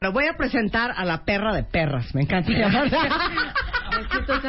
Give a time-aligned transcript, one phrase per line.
[0.00, 2.14] Lo voy a presentar a la perra de perras.
[2.14, 2.52] Me encanta.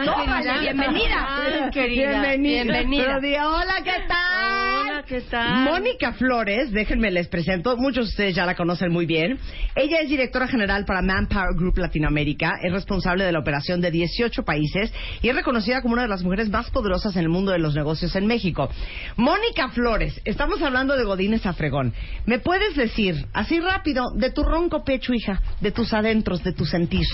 [0.06, 1.28] Tómale, bienvenida.
[1.28, 2.10] Ay, querida.
[2.12, 2.64] Bienvenida.
[2.64, 3.04] Bienvenida.
[3.06, 4.82] Pero di, hola, ¿qué tal?
[4.82, 5.66] Hola, ¿qué tal?
[5.66, 7.76] Mónica Flores, déjenme les presento.
[7.78, 9.38] Muchos de ustedes ya la conocen muy bien.
[9.76, 12.54] Ella es directora general para Manpower Group Latinoamérica.
[12.64, 16.24] Es responsable de la operación de 18 países y es reconocida como una de las
[16.24, 18.70] mujeres más poderosas en el mundo de los negocios en México.
[19.18, 21.94] Mónica Flores, estamos hablando de Godínez Afregón.
[22.26, 26.66] ¿Me puedes decir, así rápido, de tu ronco pecho, hija, de tus adentros, de tu
[26.66, 27.06] sentir?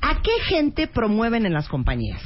[0.00, 2.20] ¿A qué gente promueven en las compañías?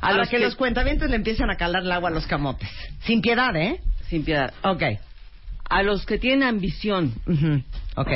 [0.00, 2.68] A, los que, los cuentavientes le empiezan a calar el agua a los camotes.
[3.04, 3.80] Sin piedad, ¿eh?
[4.08, 4.52] Sin piedad.
[4.62, 4.82] Ok.
[5.68, 7.14] A los que tienen ambición.
[7.26, 7.62] Ujú.
[7.96, 8.10] Ok.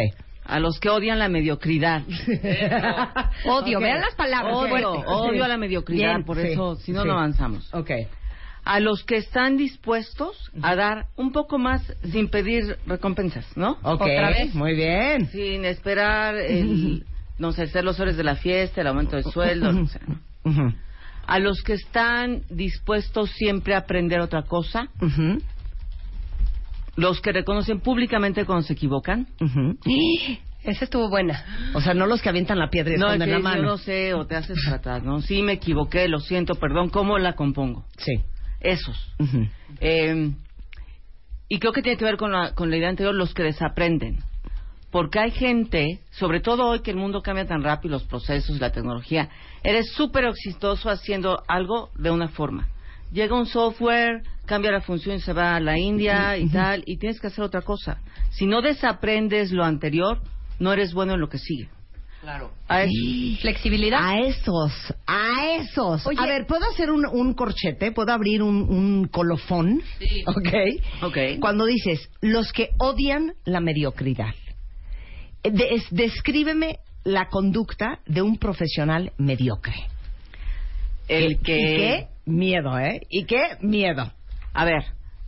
[0.47, 2.03] A los que odian la mediocridad.
[3.47, 3.85] Odio, Ok.
[3.85, 4.55] vean las palabras.
[4.57, 5.41] Odio, odio Sí.
[5.41, 6.09] a la mediocridad.
[6.15, 7.09] Bien, por sí, eso, si no, sí.
[7.09, 7.73] no avanzamos.
[7.73, 7.91] Ok.
[8.65, 13.73] A los que están dispuestos a dar un poco más sin pedir recompensas, ¿no?
[13.83, 14.03] Ok.
[14.03, 14.55] Otra vez.
[14.55, 15.29] Muy bien.
[15.29, 17.05] Sin esperar el,
[17.39, 20.01] no sé, ser los horas de la fiesta, el aumento de sueldo, no sé.
[20.45, 20.75] ¿no?
[21.27, 24.89] A los que están dispuestos siempre a aprender otra cosa.
[25.01, 25.41] Ujú.
[26.97, 29.27] Los que reconocen públicamente cuando se equivocan.
[29.41, 29.77] Ujú.
[30.63, 31.45] Esa estuvo buena.
[31.75, 33.63] O sea, no los que avientan la piedra y No, esconden que la yo mano.
[33.63, 35.21] no sé, o te haces para atrás, ¿no?
[35.21, 37.85] Sí, me equivoqué, lo siento, perdón, ¿cómo la compongo?
[37.99, 38.21] Sí.
[38.61, 38.97] Esos.
[39.81, 40.31] Eh,
[41.49, 44.19] y creo que tiene que ver con la, con la idea anterior, los que desaprenden.
[44.95, 48.71] Porque hay gente, sobre todo hoy que el mundo cambia tan rápido, los procesos, la
[48.71, 49.29] tecnología,
[49.65, 52.69] eres súper exitoso haciendo algo de una forma.
[53.11, 56.97] Llega un software, cambia la función y se va a la India y tal, y
[56.99, 57.99] tienes que hacer otra cosa.
[58.31, 60.21] Si no desaprendes lo anterior,
[60.61, 61.69] no eres bueno en lo que sigue.
[62.21, 62.53] Claro.
[62.69, 62.85] A.
[63.41, 63.99] Flexibilidad.
[64.01, 66.07] A esos, a esos.
[66.07, 66.21] Oye.
[66.21, 67.91] a ver, ¿puedo hacer un, un corchete?
[67.91, 69.83] ¿Puedo abrir un, un colofón?
[69.99, 70.23] Sí.
[70.25, 71.03] Ok.
[71.03, 71.19] Ok.
[71.41, 74.33] Cuando dices, los que odian la mediocridad.
[75.45, 79.75] Eh, des- descríbeme la conducta de un profesional mediocre.
[81.07, 82.07] El ¿Y qué?
[82.27, 83.03] Miedo, ¿eh?
[83.11, 83.41] ¿Y qué?
[83.61, 84.11] Miedo.
[84.55, 84.83] A ver,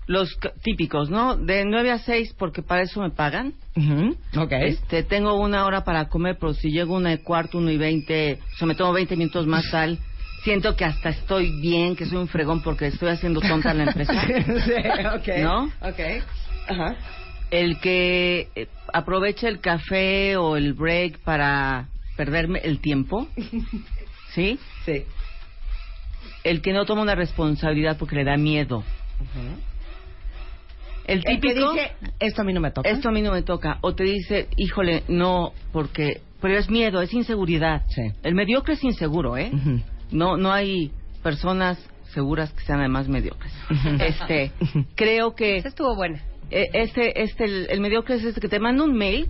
[0.06, 1.37] los típicos, ¿no?
[1.37, 3.53] De 9 a 6 porque para eso me pagan.
[3.77, 4.16] Ujú.
[4.41, 4.53] Ok.
[4.53, 8.38] Este, tengo una hora para comer, pero si llego una y cuarto, uno y veinte,
[8.54, 9.98] o sea, me tomo 20 minutos más tal,
[10.43, 13.84] siento que hasta estoy bien, que soy un fregón porque estoy haciendo tonta en la
[13.84, 14.27] empresa.
[14.65, 14.72] sí,
[15.15, 15.28] ok.
[15.43, 15.65] ¿No?
[15.83, 16.00] Ok.
[16.69, 16.97] Ajá.
[17.51, 23.29] El que eh, aprovecha el café o el break para perderme el tiempo,
[24.34, 24.59] ¿sí?
[24.84, 25.05] Sí.
[26.45, 28.83] El que no toma una responsabilidad porque le da miedo.
[31.07, 31.73] El El que típico...
[31.73, 32.89] dice, esto a mí no me toca.
[32.89, 33.78] esto a mí no me toca.
[33.81, 36.21] O te dice, híjole, no, porque...
[36.41, 37.84] Pero es miedo, es inseguridad.
[37.89, 38.03] Sí.
[38.23, 39.51] El mediocre es inseguro, ¿eh?
[40.11, 40.93] No, no hay
[41.23, 41.78] personas
[42.13, 43.53] seguras que sean además mediocres.
[44.01, 44.53] Este,
[44.95, 46.21] creo que Esa estuvo buena.
[46.51, 49.29] Eh, este, este, el, el mediocre es este que te manda un mail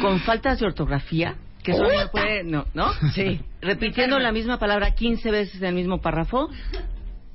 [0.00, 2.92] con faltas de ortografía, que eso no puede, no, ¿no?
[3.14, 3.40] Sí.
[3.60, 6.48] Repitiendo la misma palabra 15 veces en el mismo párrafo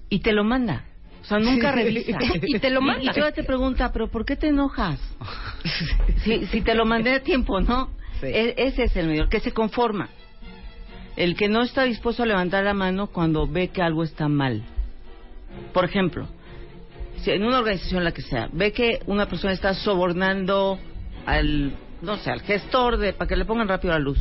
[0.10, 0.84] y te lo manda.
[1.22, 1.76] O sea, nunca Sí.
[1.84, 2.18] revisa.
[2.44, 3.04] Y te lo manda.
[3.04, 5.00] Y todavía te pregunta, ¿pero por qué te enojas?
[6.24, 7.90] si, si te lo mandé a tiempo, ¿no?
[8.22, 8.28] Sí.
[8.28, 10.10] E- ese es el medio, que se conforma.
[11.18, 14.64] El que no está dispuesto a levantar la mano cuando ve que algo está mal.
[15.74, 16.28] Por ejemplo,
[17.28, 20.80] en una organización la que sea, ve que una persona está sobornando
[21.26, 24.20] al, no sé, al gestor de para que le pongan rápido la luz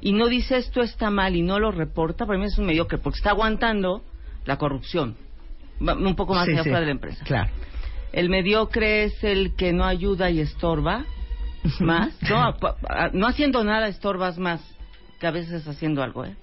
[0.00, 2.98] y no dice esto está mal y no lo reporta, para mí es un mediocre
[2.98, 4.02] porque está aguantando
[4.44, 5.16] la corrupción.
[5.80, 6.68] Un poco más Sí, allá sí.
[6.70, 7.24] fuera de la empresa.
[7.24, 7.50] Claro.
[8.12, 11.04] El mediocre es el que no ayuda y estorba
[11.80, 12.16] más.
[12.30, 12.54] No,
[13.12, 14.60] no haciendo nada estorbas más
[15.20, 16.34] que a veces haciendo algo, ¿eh?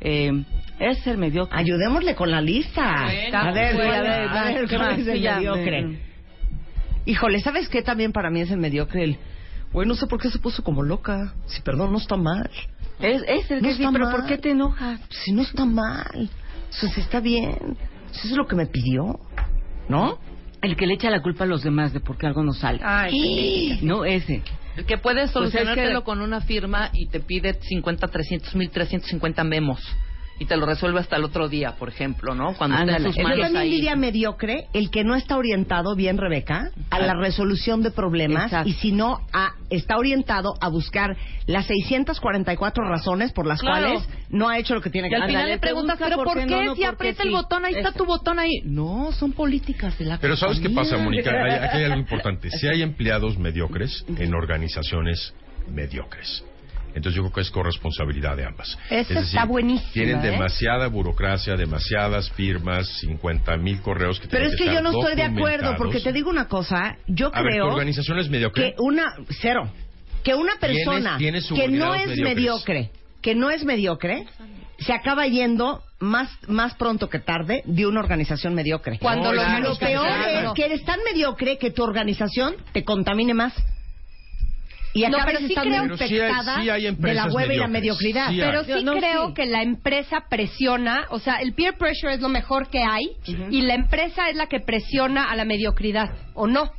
[0.00, 0.44] Eh,
[0.78, 1.56] es el mediocre.
[1.58, 3.04] Ayudémosle con la lista.
[3.04, 4.98] Bueno, a ver, bueno, a ver, a ver, ¿qué ¿cuál más?
[4.98, 5.82] es el Sí, ya, mediocre?
[5.86, 5.98] me-
[7.06, 9.04] Híjole, ¿sabes qué también para mí es el mediocre?
[9.04, 9.18] El,
[9.72, 11.34] güey, no sé por qué se puso como loca.
[11.46, 12.50] Si, perdón, no está mal.
[13.00, 14.16] Es, es el No que sí, está pero mal.
[14.16, 15.00] ¿por qué te enojas?
[15.10, 16.30] Si no está mal.
[16.70, 17.76] Si si está bien.
[18.12, 19.20] Si eso es lo que me pidió.
[19.88, 20.18] ¿No?
[20.62, 22.80] El que le echa la culpa a los demás de por qué algo no sale.
[22.82, 24.42] Ay, No, ese.
[24.76, 28.54] El que puede Pues es solucionártelo que- con una firma y te pide 50, 300
[28.56, 29.80] mil, 350 memos.
[30.38, 32.54] Y te lo resuelve hasta el otro día, por ejemplo, ¿no?
[32.54, 33.70] Cuando está en sus Yo Yo manos también ahí.
[33.70, 38.68] diría mediocre el que no está orientado, bien Rebeca, a la resolución de problemas Exacto.
[38.68, 41.16] y si no a- está orientado a buscar
[41.46, 43.86] las 644 razones por las Claro.
[43.86, 45.30] cuales no ha hecho lo que tiene Y que al hacer.
[45.30, 46.54] final Ándale, le preguntas, pregunta ¿pero por qué qué?
[46.64, 47.34] no, no, si aprieta el sí.
[47.34, 48.60] botón, ahí está tu botón ahí.
[48.64, 51.04] No, son políticas de la Pero ¿sabes qué pasa, compañía.
[51.04, 51.30] Mónica?
[51.44, 52.50] Hay- aquí hay algo importante.
[52.50, 55.32] Si hay empleados mediocres en organizaciones
[55.68, 56.44] mediocres.
[56.94, 58.78] Entonces yo creo que es corresponsabilidad de ambas.
[58.88, 60.30] Esa Es está buenísima, Tienen ¿eh?
[60.30, 65.16] demasiada burocracia, demasiadas firmas, 50 mil correos que Pero tienen es que yo no estoy
[65.16, 68.62] de acuerdo, porque te digo una cosa, yo A creo ¿tu organización es mediocre?
[68.70, 69.70] que una, cero,
[70.22, 72.34] que una ¿Tienes- persona tienes que no es mediocres?
[72.36, 74.24] mediocre, que no es mediocre,
[74.78, 78.98] se acaba yendo más, más pronto que tarde de una organización mediocre.
[78.98, 80.48] Cuando No, lo, claro, Lo peor claro.
[80.48, 83.54] es que eres tan mediocre que tu organización te contamine más.
[84.96, 87.66] Y No, pero sí creo- Pero sí hay- sí hay de la hueva y la
[87.66, 88.30] mediocridad.
[88.30, 88.38] Sí.
[88.38, 89.34] Pero sí no, creo sí.
[89.34, 93.02] que la empresa presiona, o sea, el peer pressure es lo mejor que hay
[93.50, 96.70] y la empresa es la que presiona a la mediocridad, ¿o no?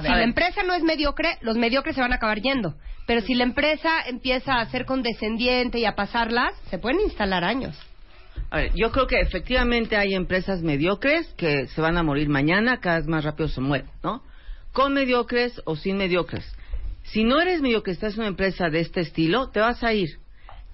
[0.00, 2.74] Si la empresa no es mediocre, los mediocres se van a acabar yendo.
[3.06, 7.78] Pero si la empresa empieza a ser condescendiente y a pasarlas, se pueden instalar años.
[8.50, 12.78] A ver, yo creo que efectivamente hay empresas mediocres que se van a morir mañana,
[12.80, 14.22] cada vez más rápido se mueren, ¿no?
[14.72, 16.50] Con mediocres o sin mediocres.
[17.04, 20.08] Si no eres mediocre, estás en una empresa de este estilo, te vas a ir.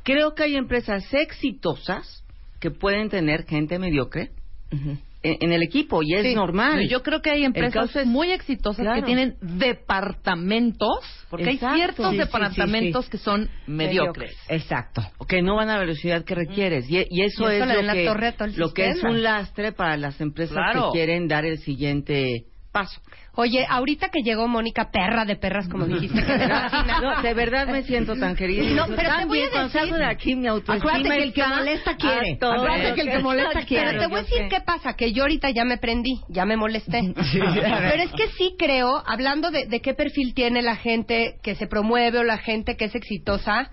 [0.04, 2.25] Creo que hay empresas exitosas
[2.60, 4.30] que pueden tener gente mediocre
[4.70, 6.34] en, en el equipo y es Sí.
[6.34, 6.86] normal.
[6.88, 9.00] Yo creo que hay empresas es- muy exitosas Claro.
[9.00, 11.66] que tienen departamentos, porque Exacto.
[11.69, 14.36] hay ciertos Sí, departamentos sí, que son mediocres.
[14.48, 15.02] Exacto.
[15.28, 16.88] que no van a la velocidad que requieres.
[16.88, 20.20] Y, y eso Y eso es lo que, lo que es un lastre para las
[20.20, 20.90] empresas Claro.
[20.92, 23.00] que quieren dar el siguiente paso.
[23.35, 27.00] Oye, ahorita que llegó Mónica, perra de perras, como dijiste, que fascina.
[27.03, 28.62] No, de verdad me siento tan querida.
[28.75, 31.47] No, pero te voy a decir- salgo de aquí mi autoestima Acuérdate que el que
[31.47, 32.38] molesta quiere.
[32.41, 33.87] Acuérdate que el que molesta quiere.
[33.87, 36.56] Pero te voy a decir qué pasa, que yo ahorita ya me prendí, ya me
[36.56, 37.15] molesté.
[37.15, 41.67] Pero es que sí creo, hablando de, de qué perfil tiene la gente que se
[41.67, 43.71] promueve o la gente que es exitosa,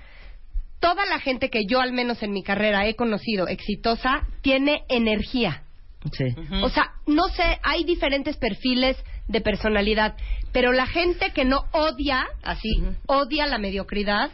[0.80, 5.63] toda la gente que yo al menos en mi carrera he conocido exitosa tiene energía.
[6.11, 6.25] Sí.
[6.61, 8.97] O sea, no sé, hay diferentes perfiles
[9.27, 10.15] de personalidad,
[10.51, 12.69] pero la gente que no odia, así,
[13.07, 14.31] odia la mediocridad,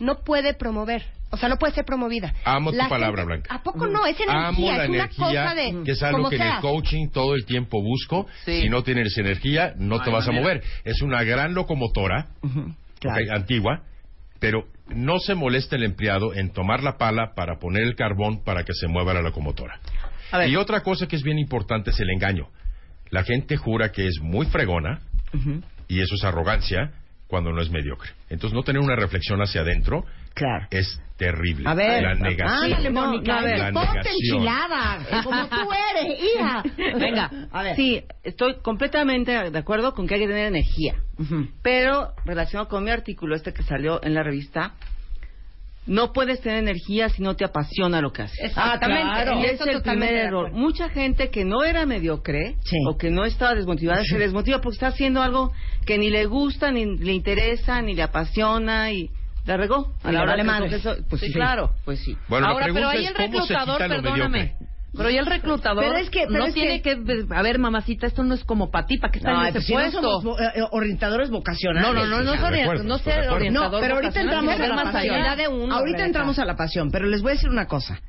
[0.00, 1.04] no puede promover.
[1.30, 2.32] O sea, no puede ser promovida.
[2.44, 3.54] Amo tu La palabra, gente- Blanca.
[3.54, 4.06] ¿A poco no?
[4.06, 5.82] Es energía, Amo la es una energía, cosa de...
[5.84, 8.26] que es algo que en el coaching todo el tiempo busco.
[8.44, 8.62] Sí.
[8.62, 10.62] Si no tienes energía, no, No te vas a mover.
[10.84, 12.28] Es una gran locomotora,
[13.00, 13.34] claro.
[13.34, 13.82] antigua,
[14.38, 18.62] pero no se molesta el empleado en tomar la pala para poner el carbón para
[18.62, 19.80] que se mueva la locomotora.
[20.46, 22.48] Y otra cosa que es bien importante es el engaño.
[23.10, 25.00] La gente jura que es muy fregona
[25.88, 26.92] y eso es arrogancia
[27.28, 28.10] cuando no es mediocre.
[28.30, 30.66] Entonces no tener una reflexión hacia adentro Claro.
[30.70, 31.64] es terrible.
[31.68, 32.64] A ver, la negación.
[32.64, 33.58] ándale, Mónica, a ver.
[33.58, 35.56] La ponte enchilada, eh, como tú
[35.96, 36.62] eres, hija.
[36.98, 37.76] Venga, a ver.
[37.76, 40.94] sí, estoy completamente de acuerdo con que hay que tener energía.
[41.62, 44.74] Pero, relacionado con mi artículo este que salió en la revista,
[45.86, 48.38] no puedes tener energía si no te apasiona lo que haces.
[48.40, 49.40] Exactamente, Ah, claro.
[49.40, 50.52] Y es el primer de error.
[50.52, 52.76] Mucha gente que no era mediocre Sí.
[52.88, 55.52] o que no estaba desmotivada se desmotiva porque está haciendo algo
[55.86, 59.10] que ni le gusta, ni le interesa, ni le apasiona y
[59.44, 59.92] la regó.
[60.04, 60.70] Y le vale madre.
[61.08, 61.32] Pues sí, Sí.
[61.32, 62.16] claro, pues sí.
[62.28, 64.54] Bueno, Ahora, la pero ahí es el reclutador, perdóname.
[64.96, 66.96] Pero ahí el reclutador Pero es que- pero no es tiene que...
[67.30, 69.72] A ver, mamacita, esto no es como para ti, ¿para qué está No, en ese
[69.72, 71.88] pues no somos eh, eh, orientadores vocacionales.
[71.92, 72.34] no, no, no, no, no
[72.96, 75.14] estoy sé orientador No, pero ahorita entramos a la pasión.
[75.14, 75.36] allá.
[75.36, 76.06] de uno, ahorita Rebeca.
[76.06, 78.00] entramos a la pasión, pero les voy a decir una cosa.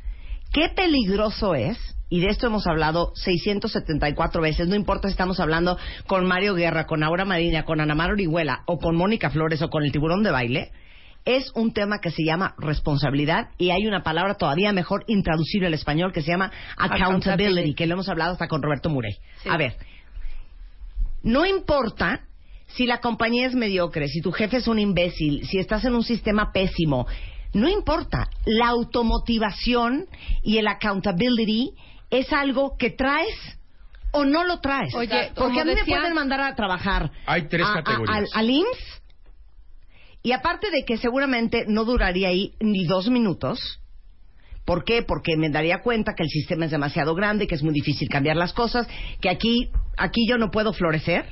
[0.54, 1.78] Qué peligroso es,
[2.10, 6.86] y de esto hemos hablado 674 veces, no importa si estamos hablando con Mario Guerra,
[6.86, 10.24] con Aura Marina, con Ana Mar Orihuela, o con Mónica Flores, o con el tiburón
[10.24, 10.72] de baile,
[11.28, 15.74] es un tema que se llama responsabilidad y hay una palabra todavía mejor intraducible al
[15.74, 17.74] español que se llama accountability, Accountability.
[17.76, 19.12] que lo hemos hablado hasta con Roberto Murey.
[19.50, 19.76] A ver,
[21.24, 22.22] no importa
[22.68, 26.04] si la compañía es mediocre, si tu jefe es un imbécil, si estás en un
[26.04, 27.08] sistema pésimo,
[27.54, 28.30] no importa.
[28.46, 30.06] La automotivación
[30.44, 31.72] y el accountability
[32.10, 33.36] es algo que traes
[34.12, 34.94] o no lo traes.
[34.96, 38.16] Oye, porque a mí decía- me pueden mandar a trabajar Hay tres a- a- categorías.
[38.18, 39.02] al, al IMSS
[40.28, 43.80] y aparte de que seguramente no duraría ahí ni dos minutos.
[44.66, 45.02] ¿Por qué?
[45.02, 48.36] Porque me daría cuenta que el sistema es demasiado grande, que es muy difícil cambiar
[48.36, 48.86] las cosas,
[49.22, 51.26] que aquí, aquí yo no puedo florecer.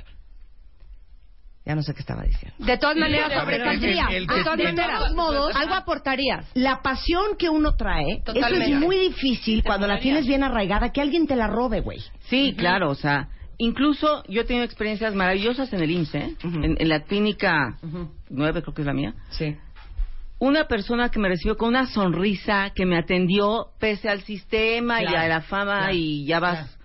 [1.66, 2.56] Ya no sé qué estaba diciendo.
[2.60, 4.10] De todas maneras, A ver, sobresaldrías.
[4.12, 6.46] el- el De todas maneras, todos modos- algo aportarías.
[6.54, 8.74] La pasión que uno trae, eso Totalmente.
[8.76, 12.00] es muy difícil cuando la tienes bien arraigada, que alguien te la robe, güey.
[12.30, 16.36] Sí, claro, o sea, incluso yo he tenido experiencias maravillosas en el IMSS, ¿eh?
[16.44, 17.78] En, en la clínica
[18.30, 19.14] 9, creo que es la mía.
[19.30, 19.56] Sí.
[20.40, 25.08] una persona que me recibió con una sonrisa, que me atendió pese al sistema y
[25.08, 26.78] a la fama claro, y ya vas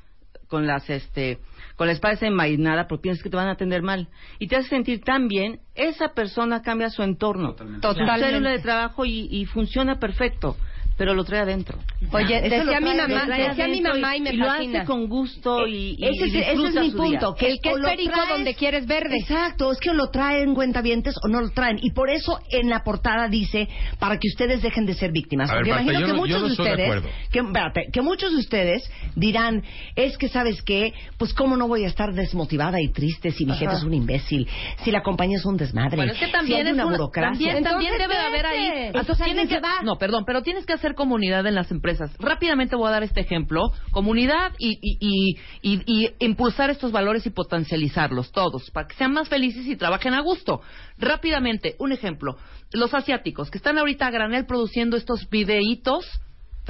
[0.49, 1.39] con las este
[1.77, 4.09] con la espalda desenvainada porque piensas que te van a atender mal
[4.39, 7.89] y te hace sentir tan bien, esa persona cambia su entorno, Totalmente.
[7.89, 10.57] su célula de trabajo y, y funciona perfecto,
[11.01, 11.79] pero lo trae adentro.
[12.13, 14.79] Oye, Eso lo decía mi mamá, lo decía mi mamá y me lo fascina.
[14.81, 16.93] hace con gusto y, y- ese, es- y ese es mi día.
[16.95, 17.35] punto.
[17.37, 19.17] Que El que o es lo perico traes- donde quieres verde.
[19.17, 21.79] Exacto, es que lo traen cuentavientes o no lo traen.
[21.81, 23.67] Y por eso en la portada dice,
[23.99, 25.49] para que ustedes dejen de ser víctimas.
[25.51, 27.09] A Porque imagino yo que no- muchos yo no de estoy de ustedes, acuerdo.
[27.33, 29.63] que, espérate, que muchos de ustedes dirán,
[29.97, 33.55] es que sabes qué, pues cómo no voy a estar desmotivada y triste si mi
[33.57, 34.47] jefe es un imbécil,
[34.85, 36.97] si la compañía es un desmadre, Bueno, es que si también hay es una una-
[36.99, 37.31] burocracia.
[37.55, 38.91] También, también debe de haber ahí.
[38.93, 39.17] Entonces,
[39.49, 42.11] que, no, perdón, pero tienes que hacer comunidad en las empresas.
[42.19, 43.73] Rápidamente voy a dar este ejemplo.
[43.91, 49.67] Comunidad y, y, y, impulsar estos valores y potencializarlos todos para que sean más felices
[49.67, 50.63] y trabajen a gusto.
[50.99, 52.37] Rápidamente, un ejemplo.
[52.73, 56.07] Los asiáticos que están ahorita a granel produciendo estos videitos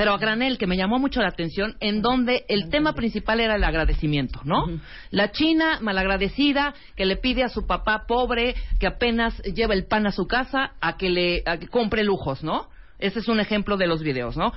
[0.00, 3.56] pero a granel, que me llamó mucho la atención, en donde el tema principal era
[3.56, 4.64] el agradecimiento, ¿no?
[5.10, 10.06] La china malagradecida que le pide a su papá pobre que apenas lleva el pan
[10.06, 12.68] a su casa a que le a que compre lujos, ¿no?
[13.00, 14.52] Ese es un ejemplo de los videos, ¿no?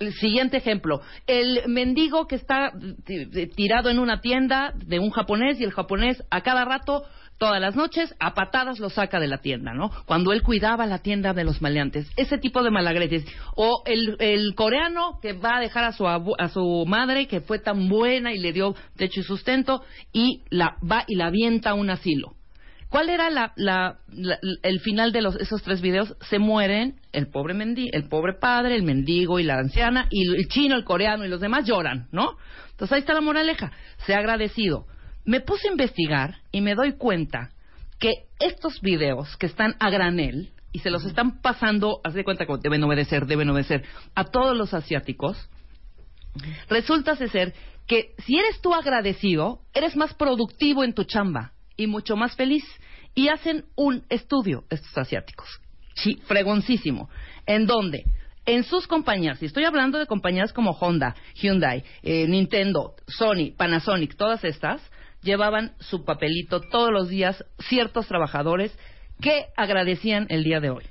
[0.00, 2.72] El siguiente ejemplo, el mendigo que está
[3.06, 7.04] t- t- tirado en una tienda de un japonés y el japonés a cada rato,
[7.38, 9.90] todas las noches, a patadas lo saca de la tienda, ¿no?
[10.06, 12.10] Cuando él cuidaba la tienda de los maleantes.
[12.16, 13.24] Ese tipo de malagretes.
[13.54, 17.40] O el, el coreano que va a dejar a su, abu- a su madre que
[17.40, 21.70] fue tan buena y le dio techo y sustento y la va y la avienta
[21.70, 22.34] a un asilo.
[22.94, 26.14] ¿Cuál era la, la- la- el final de los, esos tres videos?
[26.30, 30.46] Se mueren el pobre mendi, el pobre padre, el mendigo y la anciana, y el
[30.46, 32.36] chino, el coreano y los demás lloran, ¿no?
[32.70, 33.72] Entonces ahí está la moraleja.
[34.06, 34.86] Se ha agradecido.
[35.24, 37.50] Me puse a investigar y me doy cuenta
[37.98, 42.46] que estos videos que están a granel y se los están pasando, haz de cuenta
[42.46, 43.82] que deben obedecer, deben obedecer
[44.14, 45.36] a todos los asiáticos,
[46.68, 47.54] resulta ser
[47.88, 52.64] que si eres tú agradecido, eres más productivo en tu chamba y mucho más feliz.
[53.14, 55.48] Y hacen un estudio, estos asiáticos,
[55.94, 57.08] sí, fregoncísimo,
[57.46, 58.04] en donde
[58.46, 64.16] en sus compañías, y estoy hablando de compañías como Honda, Hyundai, eh, Nintendo, Sony, Panasonic,
[64.16, 64.82] todas estas,
[65.22, 68.76] llevaban su papelito todos los días ciertos trabajadores
[69.20, 70.84] que agradecían el día de hoy.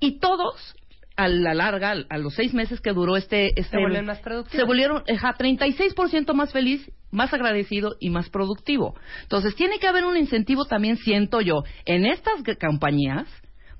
[0.00, 0.74] Y todos,
[1.16, 3.48] a la larga, al- a los seis meses que duró este...
[3.58, 4.60] este Se vuelven más productivos.
[4.60, 8.94] Se volvieron, ajá, 36% más feliz, más agradecido y más productivo.
[9.22, 13.26] Entonces, tiene que haber un incentivo también, siento yo, en estas compañías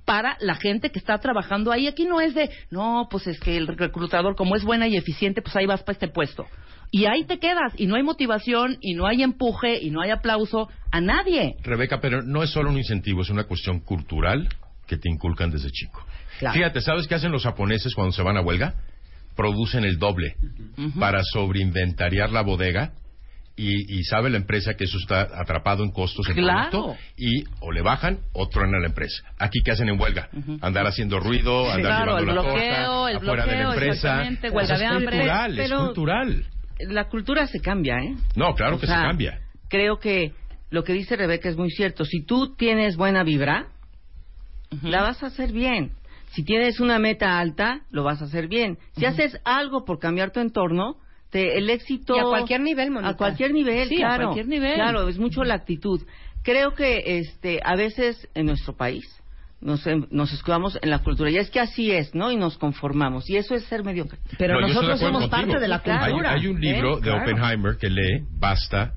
[0.07, 1.88] para la gente que está trabajando ahí.
[1.88, 5.43] Aquí no es de, no, pues es que el reclutador, como es buena y eficiente,
[5.43, 6.47] pues ahí vas para este puesto.
[6.93, 10.11] Y ahí te quedas, y no hay motivación, y no hay empuje, y no hay
[10.11, 11.57] aplauso a nadie.
[11.64, 14.49] Rebeca, pero no es solo un incentivo, es una cuestión cultural
[14.87, 16.07] que te inculcan desde chico.
[16.38, 16.55] Claro.
[16.55, 18.75] Fíjate, ¿sabes qué hacen los japoneses cuando se van a huelga?
[19.35, 20.35] Producen el doble
[20.99, 22.93] para sobreinventariar la bodega
[23.55, 26.71] y, y sabe la empresa que eso está atrapado en costos en Claro.
[26.71, 29.23] producto y o le bajan o truenan la empresa.
[29.38, 30.28] Aquí ¿qué hacen en huelga?
[30.61, 33.73] Andar haciendo ruido, andar Claro, llevando el la bloqueo, torta el afuera de la bloqueo,
[33.73, 34.28] empresa.
[34.52, 35.16] huelga es de hambre.
[35.16, 36.45] cultural, es Pero- cultural.
[36.81, 38.14] La cultura se cambia, ¿eh?
[38.37, 39.38] No, claro O que sea, se cambia.
[39.69, 40.33] Creo que
[40.71, 42.05] lo que dice Rebeca es muy cierto.
[42.05, 43.69] Si tú tienes buena vibra,
[44.83, 45.93] la vas a hacer bien.
[46.37, 48.76] Si tienes una meta alta, lo vas a hacer bien.
[48.95, 50.97] Si haces algo por cambiar tu entorno,
[51.31, 52.14] te, el éxito...
[52.14, 53.09] Y a cualquier nivel, Mónica.
[53.12, 54.25] A cualquier nivel, Sí, a claro.
[54.25, 54.75] cualquier nivel.
[54.75, 56.02] Claro, es mucho la actitud.
[56.43, 59.05] Creo que este, a veces en nuestro país
[59.62, 61.31] nos, em- nos escudamos en la cultura.
[61.31, 62.31] Y es que así es, ¿no?
[62.31, 63.31] Y nos conformamos.
[63.31, 64.19] Y eso es ser mediocre.
[64.37, 65.31] Pero No, nosotros somos contigo.
[65.31, 65.83] parte de la.
[65.87, 66.33] Hay- cultura.
[66.35, 66.97] Hay, un libro ¿eh?
[66.97, 67.23] de Claro.
[67.23, 68.93] Oppenheimer que lee Basta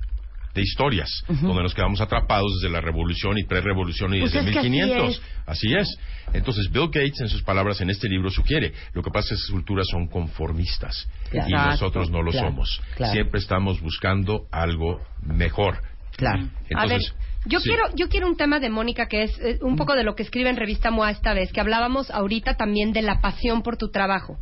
[0.59, 4.53] de historias, donde nos quedamos atrapados desde la revolución y pre-revolución y Pues desde es
[4.53, 5.09] que así 1500.
[5.15, 5.21] es.
[5.45, 5.97] Así es.
[6.33, 9.35] Entonces, Bill Gates, en sus palabras en este libro, sugiere, lo que pasa es que
[9.45, 11.49] esas culturas son conformistas Claro.
[11.49, 12.81] y nosotros no lo claro, somos.
[12.95, 13.13] claro.
[13.13, 15.81] Siempre estamos buscando algo mejor.
[16.17, 16.41] Claro.
[16.75, 17.13] a ver, Entonces,
[17.45, 17.69] yo sí.
[17.69, 20.23] quiero yo quiero un tema de Mónica que es eh, un poco de lo que
[20.23, 23.89] escribe en revista MOA esta vez, que hablábamos ahorita también de la pasión por tu
[23.89, 24.37] trabajo.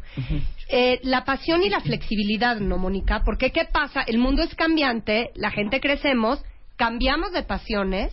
[0.69, 3.21] Eh, la pasión y la flexibilidad, ¿no, Mónica?
[3.23, 4.01] Porque ¿qué pasa?
[4.01, 6.43] El mundo es cambiante, la gente crecemos,
[6.75, 8.11] cambiamos de pasiones,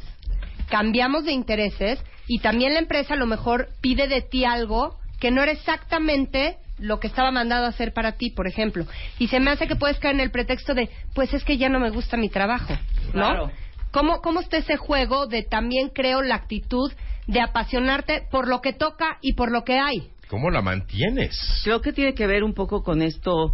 [0.68, 5.30] cambiamos de intereses y también la empresa a lo mejor pide de ti algo que
[5.30, 8.86] no era exactamente lo que estaba mandado a hacer para ti, por ejemplo.
[9.18, 11.68] Y se me hace que puedes caer en el pretexto de, pues es que ya
[11.68, 12.74] no me gusta mi trabajo,
[13.06, 13.12] ¿no?
[13.12, 13.50] Claro.
[13.94, 16.92] ¿Cómo, ¿Cómo está ese juego de también creo la actitud
[17.28, 20.10] de apasionarte por lo que toca y por lo que hay?
[20.26, 21.60] ¿Cómo la mantienes?
[21.62, 23.52] Creo que tiene que ver un poco con esto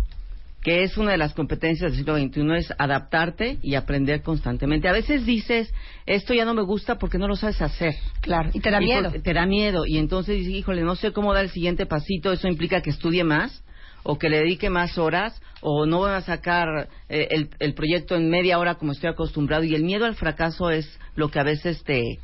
[0.62, 4.88] que es una de las competencias del siglo XXI, es adaptarte y aprender constantemente.
[4.88, 5.74] A veces dices,
[6.06, 7.94] esto ya no me gusta porque no lo sabes hacer.
[8.22, 9.10] Claro, y te da miedo.
[9.10, 9.82] te da miedo.
[9.86, 13.24] Y entonces dices, híjole, no sé cómo dar el siguiente pasito, eso implica que estudie
[13.24, 13.62] más
[14.02, 18.16] o que le dedique más horas o no voy a sacar eh, el, el, proyecto
[18.16, 21.44] en media hora como estoy acostumbrado y el miedo al fracaso es lo que a
[21.44, 22.18] veces te,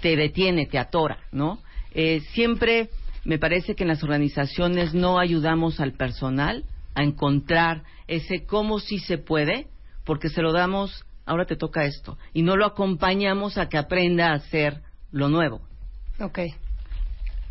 [0.00, 1.58] te detiene, te atora, ¿no?
[1.94, 2.90] Eh, siempre
[3.24, 8.98] me parece que en las organizaciones no ayudamos al personal a encontrar ese cómo sí
[8.98, 9.66] se puede,
[10.04, 14.32] porque se lo damos, ahora te toca esto, y no lo acompañamos a que aprenda
[14.32, 15.62] a hacer lo nuevo.
[16.20, 16.38] Ok.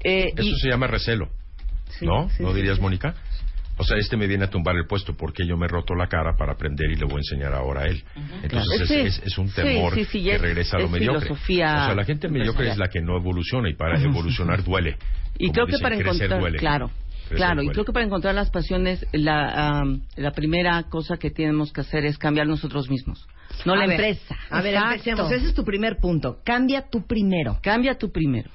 [0.04, 1.30] Eh, Eso se llama recelo,
[2.02, 2.30] ¿no?
[2.40, 3.16] ¿No dirías, Mónica?
[3.78, 6.08] O sea, este me viene a tumbar el puesto porque yo me he roto la
[6.08, 8.04] cara para aprender y le voy a enseñar ahora a él.
[8.44, 11.32] Entonces es, un temor que regresa a lo mediocre.
[11.32, 14.98] O sea, la gente mediocre es la que no evoluciona y para evolucionar duele.
[15.38, 16.92] Y creo que para encontrar, claro,
[17.30, 19.84] claro, y creo que para encontrar las pasiones, la,
[20.16, 23.28] la primera cosa que tenemos que hacer es cambiar nosotros mismos,
[23.66, 24.36] no la empresa.
[24.50, 25.32] A ver, empecemos.
[25.32, 26.40] Ese es tu primer punto.
[26.44, 27.58] Cambia tú primero.
[27.62, 28.52] Cambia tú primero.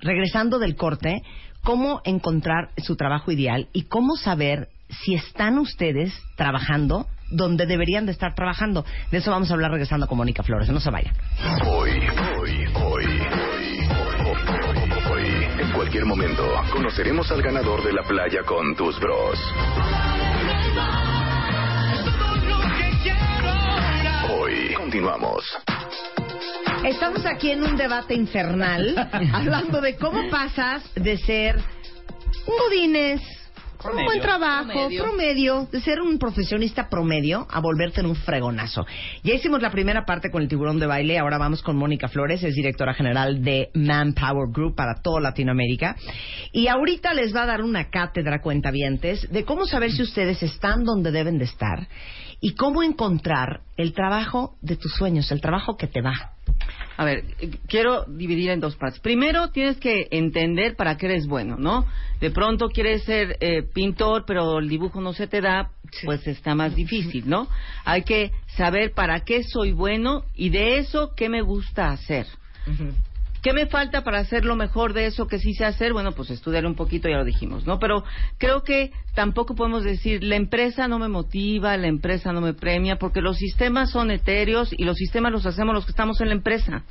[0.00, 1.22] Regresando del corte,
[1.66, 8.12] cómo encontrar su trabajo ideal y cómo saber si están ustedes trabajando donde deberían de
[8.12, 8.84] estar trabajando.
[9.10, 10.68] De eso vamos a hablar regresando con Mónica Flores.
[10.70, 11.12] No se vayan.
[11.66, 11.90] Hoy,
[12.38, 13.06] hoy, hoy,
[15.10, 19.36] hoy, en cualquier momento, conoceremos al ganador de la playa con tus bros.
[24.30, 25.44] Hoy, continuamos.
[26.86, 28.94] Estamos aquí en un debate infernal
[29.34, 33.20] hablando de cómo pasas de ser un godines,
[33.84, 35.66] un buen trabajo, promedio.
[35.72, 38.86] de ser un profesionista promedio a volverte en un fregonazo.
[39.24, 42.44] Ya hicimos la primera parte con el tiburón de baile, ahora vamos con Mónica Flores,
[42.44, 45.96] es directora general de Manpower Group para toda Latinoamérica.
[46.52, 50.84] Y ahorita les va a dar una cátedra cuentavientes de cómo saber si ustedes están
[50.84, 51.88] donde deben de estar
[52.40, 56.36] y cómo encontrar el trabajo de tus sueños, el trabajo que te va.
[56.96, 57.24] A ver,
[57.66, 59.00] quiero dividir en dos partes.
[59.00, 61.86] Primero, tienes que entender para qué eres bueno, ¿no?
[62.20, 65.70] De pronto quieres ser eh, pintor, pero el dibujo no se te da,
[66.04, 67.48] pues está más difícil, ¿no?
[67.84, 72.26] Hay que saber para qué soy bueno y de eso qué me gusta hacer.
[73.46, 75.92] ¿Qué me falta para hacer lo mejor de eso que sí sé hacer?
[75.92, 77.78] Bueno, pues estudiar un poquito, ya lo dijimos, ¿no?
[77.78, 78.02] Pero
[78.38, 82.96] creo que tampoco podemos decir, la empresa no me motiva, la empresa no me premia,
[82.96, 86.34] porque los sistemas son etéreos y los sistemas los hacemos los que estamos en la
[86.34, 86.82] empresa.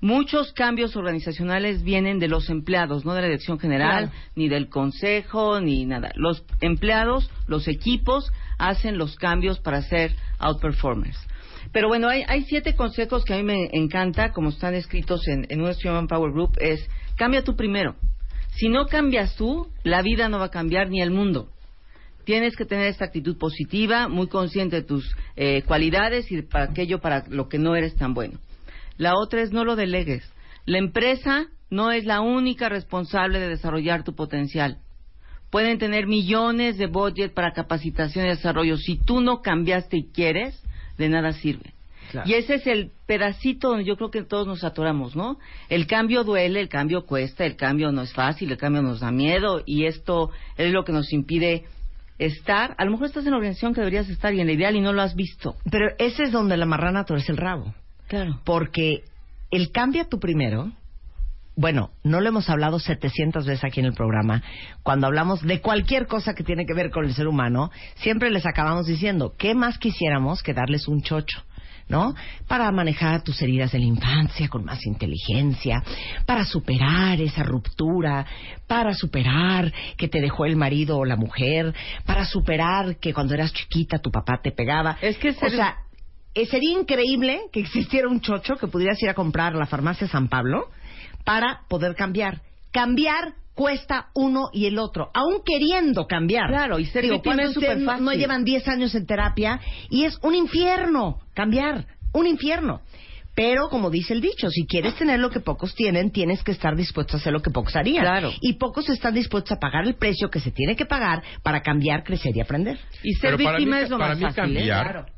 [0.00, 5.60] Muchos cambios organizacionales vienen de los empleados, no de la dirección general, ni del consejo,
[5.60, 6.10] ni nada.
[6.14, 11.18] Los empleados, los equipos, hacen los cambios para ser outperformers.
[11.76, 15.58] Pero bueno, hay, siete consejos que a mí me encanta, como están escritos en, en
[15.58, 16.80] nuestro Power Group, es
[17.16, 17.96] cambia tú primero.
[18.54, 21.50] Si no cambias tú, la vida no va a cambiar ni el mundo.
[22.24, 25.04] Tienes que tener esta actitud positiva, muy consciente de tus
[25.36, 28.38] eh, cualidades y para aquello para lo que no eres tan bueno.
[28.96, 30.26] La otra es no lo delegues.
[30.64, 34.78] La empresa no es la única responsable de desarrollar tu potencial.
[35.50, 38.78] Pueden tener millones de budget para capacitación y desarrollo.
[38.78, 40.58] Si tú no cambiaste y quieres,
[40.98, 41.74] de nada sirve.
[42.24, 45.38] Y ese es el pedacito donde yo creo que todos nos atoramos, ¿no?
[45.68, 49.10] El cambio duele, el cambio cuesta, el cambio no es fácil, el cambio nos da
[49.10, 51.64] miedo y esto es lo que nos impide
[52.18, 52.74] estar.
[52.78, 54.80] A lo mejor estás en la organización que deberías estar y en la ideal y
[54.80, 55.56] no lo has visto.
[55.70, 57.74] Pero ese es donde la marrana torce el rabo.
[58.08, 58.40] Claro.
[58.44, 59.02] Porque
[59.50, 60.72] el cambia tu primero
[61.56, 64.42] bueno, no lo hemos hablado 700 veces aquí en el programa,
[64.82, 68.44] cuando hablamos de cualquier cosa que tiene que ver con el ser humano, siempre les
[68.44, 71.42] acabamos diciendo, ¿qué más quisiéramos que darles un chocho?
[71.88, 72.14] ¿no?
[72.48, 75.82] Para manejar tus heridas de la infancia con más inteligencia,
[76.26, 78.26] para superar esa ruptura,
[78.66, 81.72] para superar que te dejó el marido o la mujer,
[82.04, 84.98] para superar que cuando eras chiquita tu papá te pegaba.
[85.00, 85.76] Es que o sea,
[86.34, 90.08] eh, sería increíble que existiera un chocho que pudieras ir a comprar a la farmacia
[90.08, 90.68] San Pablo
[91.26, 92.40] para poder cambiar.
[92.70, 96.48] Cambiar cuesta uno y el otro, aún queriendo cambiar.
[96.48, 99.60] Claro, y ser Digo, ustedes no llevan 10 años en terapia
[99.90, 102.80] y es un infierno cambiar, un infierno.
[103.34, 106.74] Pero, como dice el dicho, si quieres tener lo que pocos tienen, tienes que estar
[106.74, 108.02] dispuesto a hacer lo que pocos harían.
[108.02, 108.32] Claro.
[108.40, 112.02] Y pocos están dispuestos a pagar el precio que se tiene que pagar para cambiar,
[112.02, 112.78] crecer y aprender.
[113.02, 114.56] Y ser víctima es lo más fácil.
[114.56, 114.64] ¿eh?
[114.64, 115.15] Claro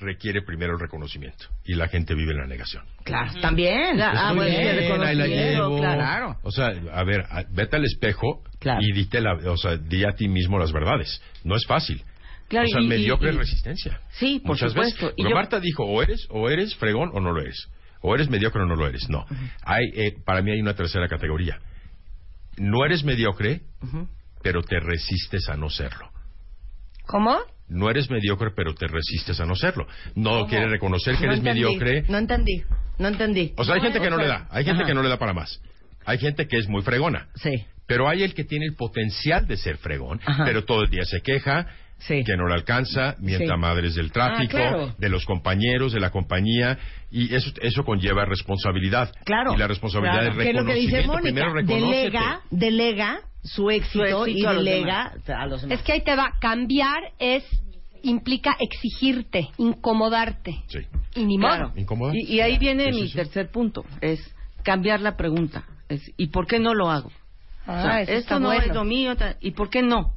[0.00, 2.84] requiere primero el reconocimiento y la gente vive en la negación.
[3.04, 4.00] Claro, también.
[4.00, 6.36] ah, bueno, claro.
[6.42, 8.42] O sea, a ver, vete al espejo
[8.80, 11.22] y dite la, o sea, di a ti mismo las verdades.
[11.44, 12.02] No es fácil.
[12.48, 14.00] Claro, o sea, mediocre resistencia.
[14.10, 15.12] Sí, por Muchas supuesto.
[15.16, 15.32] Veces.
[15.32, 17.68] Marta dijo, o eres, o eres fregón o no lo eres.
[18.00, 19.08] O eres mediocre o no lo eres.
[19.08, 19.24] No.
[19.62, 21.60] hay, eh, para mí hay una tercera categoría.
[22.56, 23.60] No eres mediocre,
[24.42, 26.10] pero te resistes a no serlo.
[27.06, 27.38] ¿Cómo?
[27.70, 29.86] No eres mediocre, pero te resistes a no serlo.
[30.14, 32.04] No quieres reconocer que eres mediocre.
[32.08, 32.62] No entendí,
[32.98, 33.52] no entendí.
[33.56, 35.32] O sea, hay gente que no le da, hay gente que no le da para
[35.32, 35.60] más.
[36.04, 37.28] Hay gente que es muy fregona.
[37.36, 37.64] Sí.
[37.86, 41.20] Pero hay el que tiene el potencial de ser fregón, pero todo el día se
[41.22, 41.66] queja,
[42.06, 46.78] que no le alcanza, mientras madres del tráfico, ah, de los compañeros, de la compañía,
[47.10, 49.12] y eso, eso conlleva responsabilidad.
[49.24, 49.54] Claro.
[49.54, 50.62] Y la responsabilidad es reconocimiento.
[50.62, 55.78] Que lo que dice Mónica, delega, delega su éxito, y delega a los demás.
[55.78, 57.44] Es que ahí te va, cambiar es
[58.02, 60.62] implica exigirte, incomodarte.
[60.68, 60.78] Sí.
[61.14, 61.72] Y ni modo.
[62.12, 64.20] Y, y, ahí viene mi tercer punto, es
[64.62, 65.64] cambiar la pregunta.
[65.88, 67.10] Es, ¿Y por qué no lo hago?
[67.66, 70.14] Ah, esto no es lo mío, ¿y por qué no?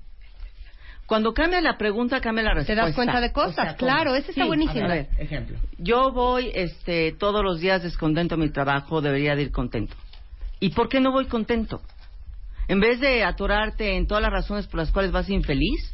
[1.06, 2.82] Cuando cambia la pregunta, cambia la respuesta.
[2.82, 4.86] Te das cuenta de cosas, claro, ese está buenísimo.
[4.86, 5.58] A ver, ejemplo.
[5.78, 9.96] Yo voy este, todos los días descontento a mi trabajo, debería de ir contento.
[10.60, 11.82] ¿Y por qué no voy contento?
[12.70, 15.94] En vez de atorarte en todas las razones por las cuales vas infeliz,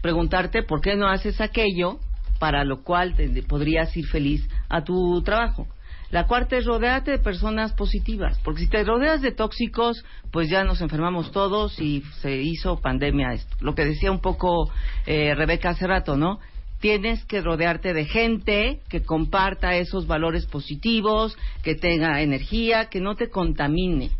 [0.00, 1.98] preguntarte por qué no haces aquello
[2.38, 3.14] para lo cual
[3.48, 5.66] podrías ir feliz a tu trabajo.
[6.10, 10.62] La cuarta es rodearte de personas positivas, porque si te rodeas de tóxicos, pues ya
[10.62, 13.34] nos enfermamos todos y se hizo pandemia.
[13.60, 14.70] Lo que decía un poco
[15.06, 16.38] eh, Rebeca hace rato, ¿no?
[16.78, 23.16] Tienes que rodearte de gente que comparta esos valores positivos, que tenga energía, que no
[23.16, 24.10] te contamine.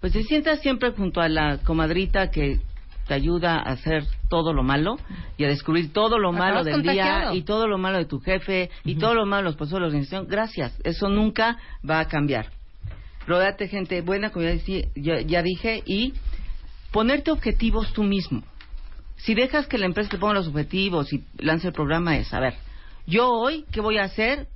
[0.00, 2.60] Pues te sientas siempre junto a la comadrita que
[3.08, 4.98] te ayuda a hacer todo lo malo
[5.38, 8.70] y a descubrir todo lo malo del día y todo lo malo de tu jefe
[8.84, 10.26] y todo lo malo de los puestos de la organización.
[10.28, 12.50] Gracias, eso nunca va a cambiar.
[13.26, 16.14] Rodate gente buena, como ya, ya, dije, y
[16.92, 18.42] ponerte objetivos tú mismo.
[19.16, 22.40] Si dejas que la empresa te ponga los objetivos y lance el programa es, a
[22.40, 22.54] ver,
[23.06, 24.48] yo hoy, ¿qué voy a hacer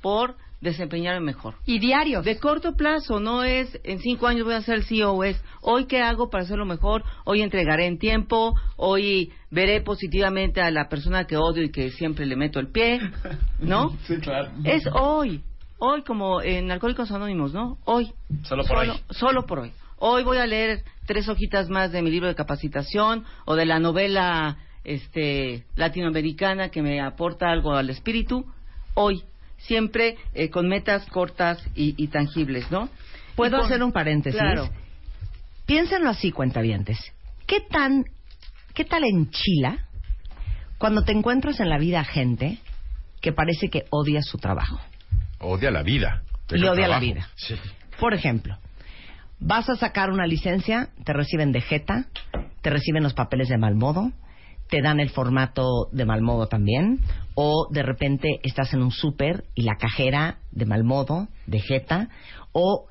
[0.00, 1.54] por desempeñarme mejor.
[1.64, 2.24] Y diarios.
[2.24, 5.86] De corto plazo, no es en cinco años voy a ser el CEO, es hoy
[5.86, 11.26] qué hago para hacerlo mejor, hoy entregaré en tiempo, hoy veré positivamente a la persona
[11.26, 12.98] que odio y que siempre le meto el pie,
[13.60, 13.96] ¿no?
[14.06, 14.50] sí, claro.
[14.64, 15.42] Es hoy,
[15.78, 17.78] hoy como en Alcohólicos Anónimos, ¿no?
[17.84, 18.12] Hoy.
[18.42, 18.90] Solo por hoy.
[19.10, 19.72] Solo por hoy.
[19.98, 23.78] Hoy voy a leer tres hojitas más de mi libro de capacitación o de la
[23.78, 28.44] novela este latinoamericana que me aporta algo al espíritu.
[28.94, 29.22] Hoy
[29.66, 32.88] siempre eh, con metas cortas y, tangibles, ¿no?
[33.36, 34.40] ¿Puedo hacer un paréntesis?
[34.40, 34.70] Claro.
[35.66, 36.98] Piénsenlo así, cuentavientes.
[37.46, 38.04] ¿Qué tan,
[38.74, 39.86] qué tal enchila
[40.78, 42.58] cuando te encuentras en la vida gente
[43.20, 44.78] que parece que odia su trabajo?
[45.40, 46.22] Odia la vida.
[46.50, 47.28] Y odia la vida.
[47.98, 48.58] Por ejemplo,
[49.40, 52.06] vas a sacar una licencia, te reciben de jeta,
[52.60, 54.12] te reciben los papeles de mal modo,
[54.68, 57.00] te dan el formato de mal modo también,
[57.34, 62.08] o de repente estás en un súper y la cajera de mal modo, de jeta,
[62.52, 62.86] o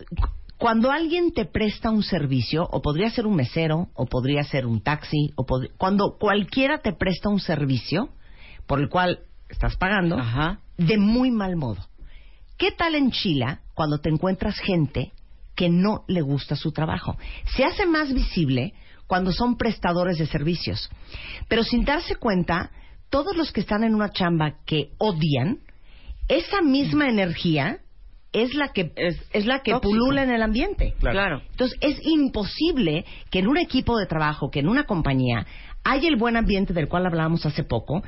[0.57, 4.81] cuando alguien te presta un servicio, o podría ser un mesero, o podría ser un
[4.81, 5.45] taxi, o
[5.77, 8.09] cuando cualquiera te presta un servicio
[8.65, 10.17] por el cual estás pagando,
[10.77, 11.81] de muy mal modo.
[12.57, 15.11] ¿Qué tal en Chile cuando te encuentras gente
[15.55, 17.17] que no le gusta su trabajo?
[17.57, 18.73] Se hace más visible
[19.13, 20.89] cuando son prestadores de servicios.
[21.47, 22.71] Pero sin darse cuenta,
[23.11, 25.59] todos los que están en una chamba que odian,
[26.27, 27.77] esa misma energía
[28.31, 30.95] es la que es, la que pulula en el ambiente.
[30.99, 31.43] Claro.
[31.51, 35.45] Entonces es imposible que en un equipo de trabajo, que en una compañía
[35.83, 38.01] haya el buen ambiente del cual hablábamos hace poco,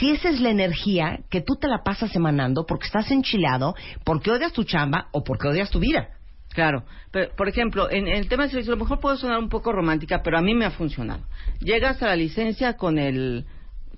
[0.00, 4.32] si esa es la energía que tú te la pasas emanando porque estás enchilado, porque
[4.32, 6.17] odias tu chamba o porque odias tu vida.
[6.54, 9.48] Claro, pero, por ejemplo, en, el tema de servicio, a lo mejor puede sonar un
[9.48, 11.22] poco romántica, pero a mí me ha funcionado.
[11.60, 13.44] Llegas a la licencia con el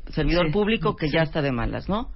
[0.09, 2.11] servidor público que ya está de malas, ¿no?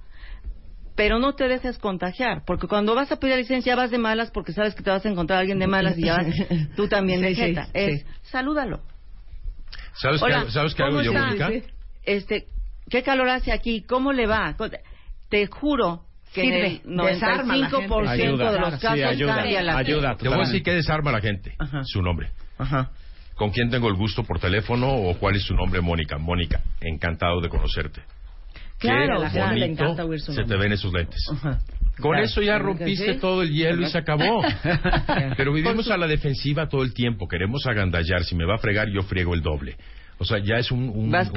[0.95, 4.31] Pero no te dejes contagiar, porque cuando vas a pedir la licencia vas de malas
[4.31, 6.27] porque sabes que te vas a encontrar a alguien de malas y ya vas,
[6.75, 7.67] tú también de jeta.
[7.73, 8.81] Es, salúdalo.
[9.93, 11.49] ¿Sabes qué, ¿sabes qué hago yo, Mónica?
[12.03, 12.47] Este,
[12.89, 13.81] ¿Qué calor hace aquí?
[13.81, 14.55] ¿Cómo le va?
[15.29, 16.04] Te juro
[16.35, 20.73] que Sirve, el 95% de los casos ayuda, la ayuda, Te voy a decir que
[20.73, 21.55] desarma a la gente.
[21.85, 22.29] Su nombre.
[22.57, 22.91] Ajá.
[23.35, 26.17] ¿Con quién tengo el gusto por teléfono o cuál es su nombre, Mónica?
[26.17, 28.01] Mónica, encantado de conocerte.
[28.77, 31.19] Claro, Qué bonito se te ven esos lentes.
[31.99, 34.41] Con eso ya rompiste todo el hielo y se acabó.
[35.37, 37.27] Pero vivimos a la defensiva todo el tiempo.
[37.27, 38.25] Queremos agandallar.
[38.25, 39.77] Si me va a fregar, yo friego el doble.
[40.17, 41.29] O sea, ya es un, un Vas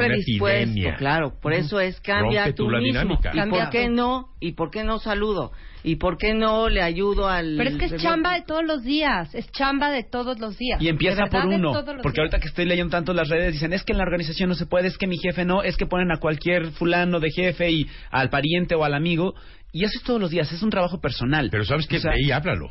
[0.96, 1.34] claro.
[1.40, 2.78] Por eso es cambia tú mismo.
[2.80, 3.32] Dinámica.
[3.34, 4.28] ¿Y por qué no?
[4.40, 5.52] ¿Y por qué no saludo?
[5.82, 7.54] ¿Y por qué no le ayudo al...?
[7.56, 9.34] Pero es que es chamba de todos los días.
[9.34, 10.80] Es chamba de todos los días.
[10.82, 11.72] Y empieza por uno.
[12.02, 14.54] Porque ahorita que estoy leyendo tanto las redes, dicen, es que en la organización no
[14.54, 17.70] se puede, es que mi jefe no, es que ponen a cualquier fulano de jefe
[17.70, 19.34] y al pariente o al amigo.
[19.72, 21.48] Y eso es todos los días, es un trabajo personal.
[21.50, 22.00] Pero ¿sabes qué?
[22.08, 22.70] ahí háblalo.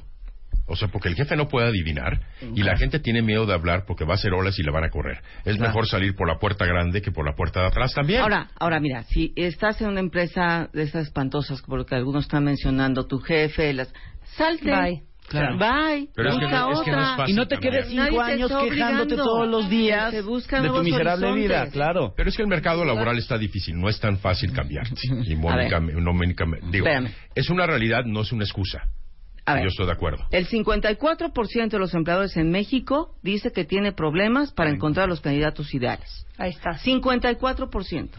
[0.68, 3.86] O sea, porque el jefe no puede adivinar y la gente tiene miedo de hablar
[3.88, 5.22] porque va a hacer olas y le van a correr.
[5.46, 8.22] Es mejor salir por la puerta grande que por la puerta de atrás también.
[8.22, 12.26] Ahora, ahora mira, si estás en una empresa de esas espantosas, por lo que algunos
[12.26, 13.94] están mencionando, tu jefe, las...
[14.36, 14.70] salte.
[14.70, 15.04] Bye.
[15.28, 15.58] Claro.
[15.58, 16.10] Bye.
[16.16, 18.22] Pero es que, no, es que no es fácil y no te quedes cinco Nadie
[18.22, 22.14] años quejándote todos los días de tu miserable vida, claro.
[22.16, 24.88] Pero es que el mercado laboral está difícil, no es tan fácil cambiar.
[25.26, 26.14] Y Mónica, no,
[26.72, 27.12] digo, Espérame.
[27.36, 28.84] es una realidad, no es una excusa.
[29.48, 29.64] A ver.
[29.64, 30.26] Yo estoy de acuerdo.
[30.30, 35.74] El 54% de los empleadores en México dice que tiene problemas para encontrar los candidatos
[35.74, 36.28] ideales.
[36.38, 36.78] Ahí está.
[36.78, 38.10] 54%.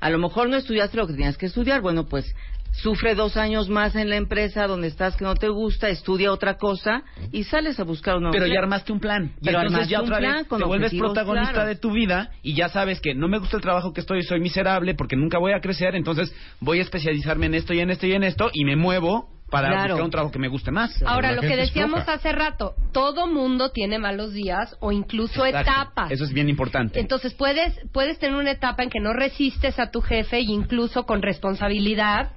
[0.00, 1.82] A lo mejor no estudiaste lo que tenías que estudiar.
[1.82, 2.34] Bueno, pues
[2.72, 6.56] sufre dos años más en la empresa donde estás que no te gusta, estudia otra
[6.56, 9.32] cosa y sales a buscar un nuevo Pero ya armaste un plan.
[9.38, 11.68] Y Pero entonces ya otra vez te vuelves protagonista claros.
[11.68, 14.40] de tu vida y ya sabes que no me gusta el trabajo que estoy, soy
[14.40, 18.06] miserable porque nunca voy a crecer, entonces voy a especializarme en esto y en esto
[18.06, 19.82] y en esto y me muevo para Claro.
[19.90, 21.00] buscar un trabajo que me guste más.
[21.02, 25.70] Ahora, lo que decíamos hace rato, todo mundo tiene malos días o incluso Exacto.
[25.70, 26.10] etapas.
[26.10, 26.98] Eso es bien importante.
[26.98, 31.04] Entonces puedes puedes tener una etapa en que no resistes a tu jefe e incluso
[31.04, 32.30] con responsabilidad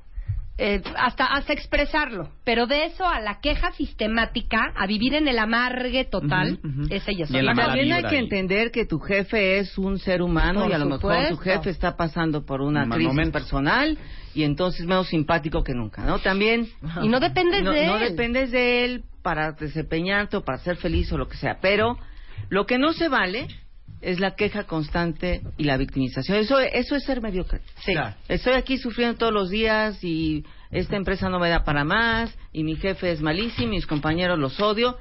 [0.58, 2.30] eh, hasta hasta expresarlo.
[2.46, 6.88] Pero de eso a la queja sistemática, a vivir en el amargue total, Ujú, ujú.
[6.90, 10.74] ese ya También hay que entender que tu jefe es un ser humano Por y
[10.74, 13.34] a lo mejor tu jefe está pasando por una crisis momento.
[13.34, 13.98] personal
[14.34, 16.20] y entonces menos simpático que nunca, ¿no?
[16.20, 16.68] También
[17.02, 18.10] Y no dependes no, de no él.
[18.12, 21.98] dependes de él para desempeñarte o para ser feliz o lo que sea, pero
[22.50, 23.48] lo que no se vale
[24.06, 26.38] es la queja constante y la victimización.
[26.38, 27.62] Eso, eso es ser mediocre.
[27.84, 27.94] Sí.
[27.94, 28.16] Claro.
[28.28, 32.64] Estoy aquí sufriendo todos los días y esta empresa no me da para más y
[32.64, 34.98] mi jefe es malísimo, mis compañeros los odio.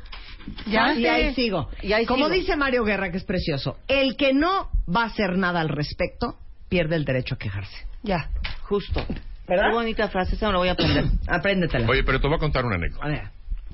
[0.67, 1.69] Ya, y ahí sigo.
[1.83, 2.35] Y ahí Como sigo.
[2.39, 6.37] dice Mario Guerra, que es precioso, el que no va a hacer nada al respecto
[6.69, 7.87] pierde el derecho a quejarse.
[8.03, 8.31] Ya.
[8.63, 9.05] Justo.
[9.47, 9.69] ¿Verdad?
[9.69, 11.05] Qué bonita frase, esa me la voy a aprender.
[11.29, 11.87] Apréndetela.
[11.89, 13.23] Oye, pero te voy a contar una anécdota A ver.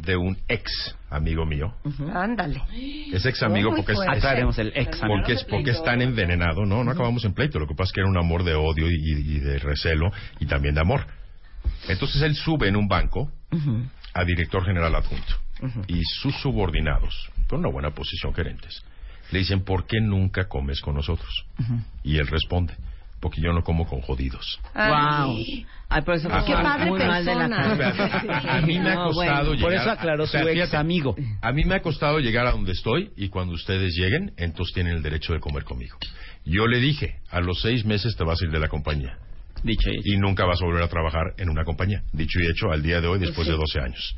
[0.02, 0.70] De un ex
[1.10, 1.74] amigo mío.
[2.14, 2.62] Ándale.
[3.12, 4.18] Es ex amigo porque es, fuerte.
[4.18, 5.16] es- Aclaremos el ex amigo.
[5.18, 6.64] porque es porque es tan envenenado.
[6.66, 7.58] No, no acabamos en pleito.
[7.58, 10.46] Lo que pasa es que era un amor de odio y, y de recelo y
[10.46, 11.06] también de amor.
[11.88, 13.30] Entonces él sube en un banco
[14.14, 15.34] a director general adjunto
[15.88, 18.82] y sus subordinados, con una buena posición gerentes,
[19.30, 21.44] le dicen ¿por qué nunca comes con nosotros?
[22.02, 22.74] Y él responde
[23.20, 24.59] porque yo no como con jodidos.
[24.74, 25.37] Wow.
[25.92, 27.62] Ay, pero eso Ah, qué padre mal de la persona.
[27.62, 28.56] cabeza.
[28.56, 29.52] A mí me ha No, costado bueno.
[29.54, 29.61] llegar.
[29.61, 31.16] Por eso aclaró o sea, su ex fíjate, amigo.
[31.42, 34.94] A mí me ha costado llegar a donde estoy y cuando ustedes lleguen, entonces tienen
[34.96, 35.96] el derecho de comer conmigo.
[36.44, 39.18] Yo le dije, a los seis meses te vas a ir de la compañía
[39.62, 40.02] Dicho y hecho.
[40.14, 42.02] y nunca vas a volver a trabajar en una compañía.
[42.12, 44.16] Dicho y hecho, al día de hoy, después de 12 años.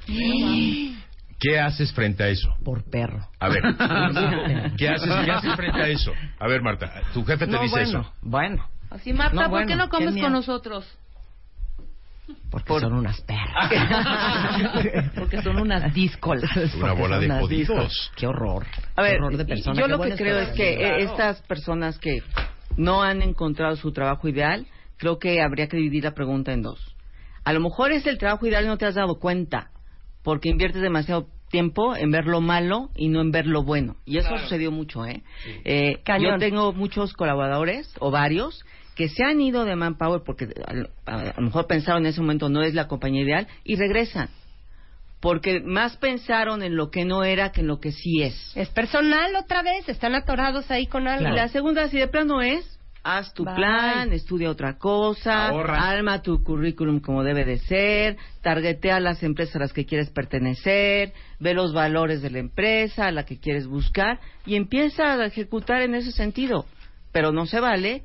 [1.41, 2.55] ¿Qué haces frente a eso?
[2.65, 3.27] Por perro.
[3.41, 3.62] A ver,
[4.79, 6.12] ¿qué haces, ¿qué haces frente a eso?
[6.38, 8.12] A ver, Marta, tu jefe te No, dice bueno, eso.
[8.23, 10.87] Bueno, Así, Marta, No, ¿por bueno, qué no comes con nosotros?
[12.51, 13.71] porque son unas perras.
[15.19, 16.45] Porque son unas díscolas.
[16.77, 18.13] Una bola de jodidos.
[18.15, 18.67] Qué horror.
[18.95, 19.77] A ver, Qué horror de y- persona.
[19.81, 20.97] yo Qué lo que creo es que Claro.
[20.97, 22.23] eh, estas personas que
[22.77, 24.67] no han encontrado su trabajo ideal,
[24.99, 26.95] creo que habría que dividir la pregunta en dos.
[27.45, 29.71] A lo mejor es el trabajo ideal y no te has dado cuenta,
[30.23, 33.97] porque inviertes demasiado tiempo en ver lo malo y no en ver lo bueno.
[34.05, 35.23] Y eso sucedió mucho, ¿eh?
[35.65, 38.65] Eh, yo tengo muchos colaboradores, o varios,
[38.97, 42.21] que se han ido de Manpower porque a, a- a lo mejor pensaron en ese
[42.21, 44.29] momento no es la compañía ideal y regresan.
[45.21, 48.53] Porque más pensaron en lo que no era que en lo que sí es.
[48.57, 51.29] Es personal otra vez, están atorados ahí con algo.
[51.29, 53.55] Y la segunda, si de plano es, haz tu Bye.
[53.55, 55.89] plan, estudia otra cosa, Ahorra.
[55.91, 61.13] arma tu currículum como debe de ser, targetea las empresas a las que quieres pertenecer,
[61.39, 65.83] ve los valores de la empresa a la que quieres buscar y empieza a ejecutar
[65.83, 66.67] en ese sentido.
[67.13, 68.03] Pero no se vale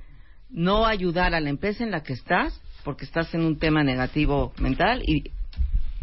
[0.49, 4.53] no ayudar a la empresa en la que estás porque estás en un tema negativo
[4.59, 5.31] mental y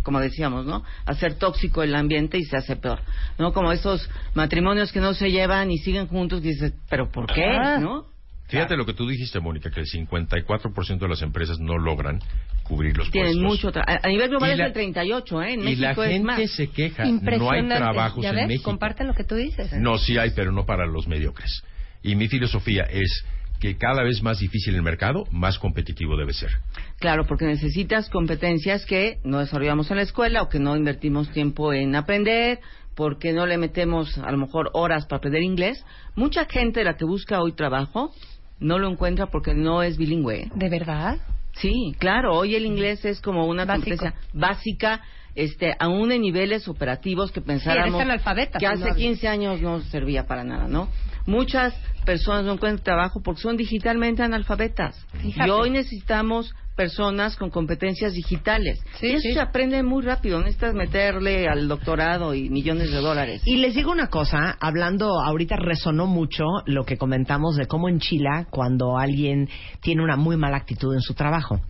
[0.03, 0.83] como decíamos, ¿no?
[1.07, 3.01] Hacer tóxico el ambiente y se hace peor,
[3.39, 3.55] ¿no?
[3.55, 7.43] Como esos matrimonios que no se llevan y siguen juntos y dices, ¿pero por qué?
[7.47, 7.79] Ah.
[7.79, 8.05] ¿No?
[8.49, 12.21] Fíjate lo que tú dijiste, Mónica, que el 54% de las empresas no logran
[12.65, 13.73] cubrir los Tienen puestos.
[13.73, 15.53] mucho a, nivel global Y es del 38, ¿eh?
[15.55, 16.51] En y México la es gente más.
[16.51, 17.05] se queja.
[17.07, 18.47] No hay trabajos ¿Ya en ves?
[18.49, 18.65] México.
[18.65, 19.73] Comparten lo que tú dices.
[19.73, 21.63] No, sí hay, pero no para los mediocres.
[22.03, 23.25] Y mi filosofía es
[23.65, 26.51] que cada vez más difícil el mercado, más competitivo debe ser.
[26.99, 31.73] Claro, porque necesitas competencias que no desarrollamos en la escuela o que no invertimos tiempo
[31.73, 32.61] en aprender,
[32.95, 35.83] porque no le metemos a lo mejor horas para aprender inglés.
[36.15, 38.13] Mucha gente de la que busca hoy trabajo
[38.61, 40.51] no lo encuentra porque no es bilingüe.
[40.55, 41.17] ¿De verdad?
[41.55, 42.37] Sí, claro.
[42.37, 43.89] Hoy el inglés es como una Básico.
[43.97, 45.01] competencia básica,
[45.35, 48.97] este, aún en niveles operativos que pensáramos que no hace hablas.
[48.97, 50.89] 15 años no servía para nada, ¿no?
[51.27, 54.95] Muchas personas no encuentran trabajo porque son digitalmente analfabetas.
[55.21, 55.49] Fíjate.
[55.49, 58.81] Y hoy necesitamos personas con competencias digitales.
[59.01, 63.43] y eso se aprende muy rápido, necesitas meterle al doctorado y millones de dólares.
[63.45, 68.01] Y les digo una cosa, hablando, ahorita resonó mucho lo que comentamos de cómo en
[68.01, 69.49] Chile, cuando alguien
[69.81, 71.61] tiene una muy mala actitud en su trabajo.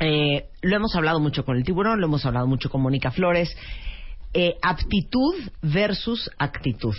[0.00, 3.54] Eh, lo hemos hablado mucho con el tiburón, lo hemos hablado mucho con Mónica Flores.
[4.32, 6.94] Eh, aptitud versus actitud.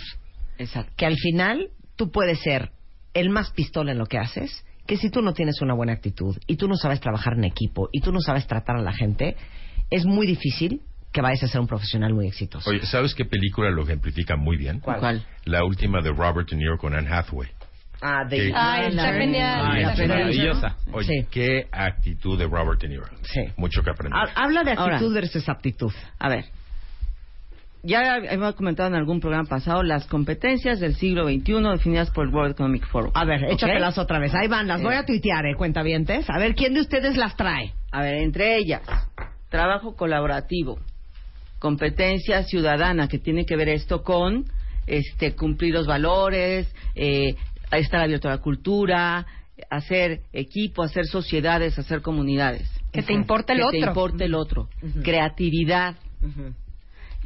[0.58, 0.92] Exacto.
[0.96, 2.70] Que al final tú puedes ser
[3.14, 6.36] el más pistola en lo que haces, que si tú no tienes una buena actitud
[6.46, 9.36] y tú no sabes trabajar en equipo y tú no sabes tratar a la gente,
[9.90, 12.68] es muy difícil que vayas a ser un profesional muy exitoso.
[12.68, 14.80] Oye, ¿sabes qué película lo ejemplifica muy bien?
[14.80, 15.24] ¿Cuál?
[15.44, 17.48] La última de Robert De Niro con Anne Hathaway.
[18.02, 18.52] Ah, de...
[18.54, 19.96] Ah, está genial.
[19.96, 20.76] maravillosa.
[20.92, 23.06] Oye, qué actitud de Robert De Niro.
[23.22, 23.40] Sí.
[23.56, 24.20] Mucho que aprender.
[24.34, 25.92] Habla de actitud versus aptitud.
[26.18, 26.44] A ver,
[27.86, 32.34] ya hemos comentado en algún programa pasado las competencias del siglo XXI definidas por el
[32.34, 33.12] World Economic Forum.
[33.14, 34.34] A ver, échatelas otra vez.
[34.34, 35.04] Ahí van, las voy a eh.
[35.06, 35.54] tuitear, ¿eh?
[35.56, 36.28] Cuentavientes.
[36.28, 37.72] A ver, ¿quién de ustedes las trae?
[37.92, 38.82] A ver, entre ellas,
[39.48, 40.78] trabajo colaborativo,
[41.58, 44.44] competencia ciudadana, que tiene que ver esto con
[44.86, 47.34] este cumplir los valores, eh,
[47.72, 49.26] estar abierto a la cultura,
[49.70, 52.68] hacer equipo, hacer sociedades, hacer comunidades.
[52.92, 53.72] Que te importe el otro.
[53.72, 54.68] Que te importe el otro.
[55.02, 55.96] Creatividad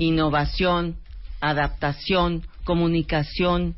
[0.00, 0.96] innovación,
[1.40, 3.76] adaptación, comunicación,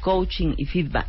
[0.00, 1.08] coaching y feedback.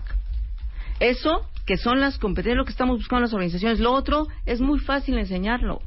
[1.00, 3.80] Eso, que son las competencias, lo que estamos buscando en las organizaciones.
[3.80, 5.82] Lo otro es muy fácil enseñarlo.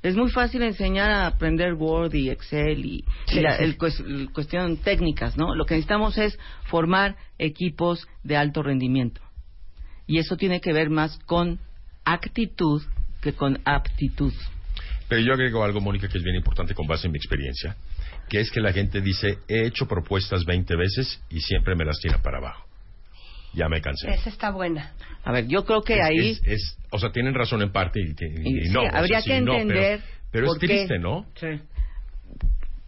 [0.00, 5.56] Es muy fácil enseñar a aprender Word y Excel y, El, cuestión técnicas, ¿no?
[5.56, 9.20] Lo que necesitamos es formar equipos de alto rendimiento.
[10.06, 11.58] Y eso tiene que ver más con
[12.04, 12.82] actitud
[13.20, 14.32] que con aptitud.
[15.08, 17.76] Pero yo agrego algo, Mónica, que es bien importante con base en mi experiencia,
[18.28, 21.98] que es que la gente dice, he hecho propuestas 20 veces y siempre me las
[21.98, 22.66] tira para abajo.
[23.54, 24.10] Ya me cansé.
[24.12, 24.92] Esa está buena.
[25.24, 26.38] A ver, yo creo que ahí...
[26.44, 28.82] Es, o sea, tienen razón en parte y, no.
[28.92, 30.02] habría que entender...
[30.30, 31.26] pero, es triste, ¿no?
[31.34, 31.60] Sí.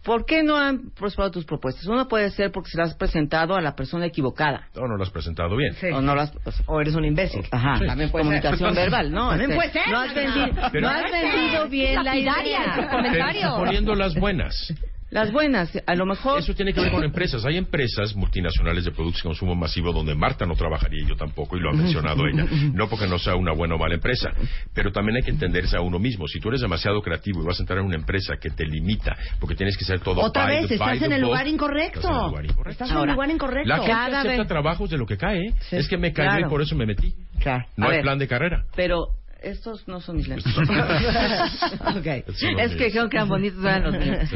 [0.03, 1.85] ¿Por qué no han prosperado tus propuestas?
[1.85, 4.67] Uno puede ser porque se las has presentado a la persona equivocada.
[4.75, 5.75] O no las has presentado bien.
[5.93, 6.33] O, no las,
[6.65, 7.45] o eres un imbécil.
[7.51, 7.79] Ajá.
[7.85, 9.29] También puede Comunicación verbal, ¿no?
[9.29, 9.87] También puede ser.
[9.89, 10.47] No has vendido,
[10.81, 12.87] no has vendido bien la idea.
[12.89, 13.55] Comentario.
[13.57, 14.73] Poniendo las buenas.
[15.11, 16.39] Las buenas, a lo mejor.
[16.39, 17.45] Eso tiene que ver con empresas.
[17.45, 21.57] Hay empresas multinacionales de productos de consumo masivo donde Marta no trabajaría y yo tampoco,
[21.57, 22.45] y lo ha mencionado ella.
[22.73, 24.31] No porque no sea una buena o mala empresa,
[24.73, 26.27] pero también hay que entenderse a uno mismo.
[26.27, 29.15] Si tú eres demasiado creativo y vas a entrar en una empresa que te limita,
[29.39, 30.21] porque tienes que ser todo.
[30.21, 31.99] Otra vez, estás, en el lugar incorrecto.
[31.99, 32.71] Estás en el lugar incorrecto.
[32.71, 33.67] Estás en el lugar incorrecto.
[33.69, 35.53] La gente acepta trabajos de lo que cae.
[35.71, 37.13] es que me cae y por eso me metí.
[37.39, 37.65] Claro.
[37.75, 38.63] No hay plan de carrera.
[38.75, 39.07] Pero
[39.41, 40.53] estos no son mis lentes.
[41.97, 42.23] okay.
[42.59, 44.29] Es que creo que eran bonitos los míos.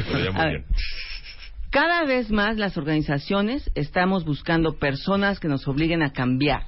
[1.70, 6.66] Cada vez más las organizaciones estamos buscando personas que nos obliguen a cambiar,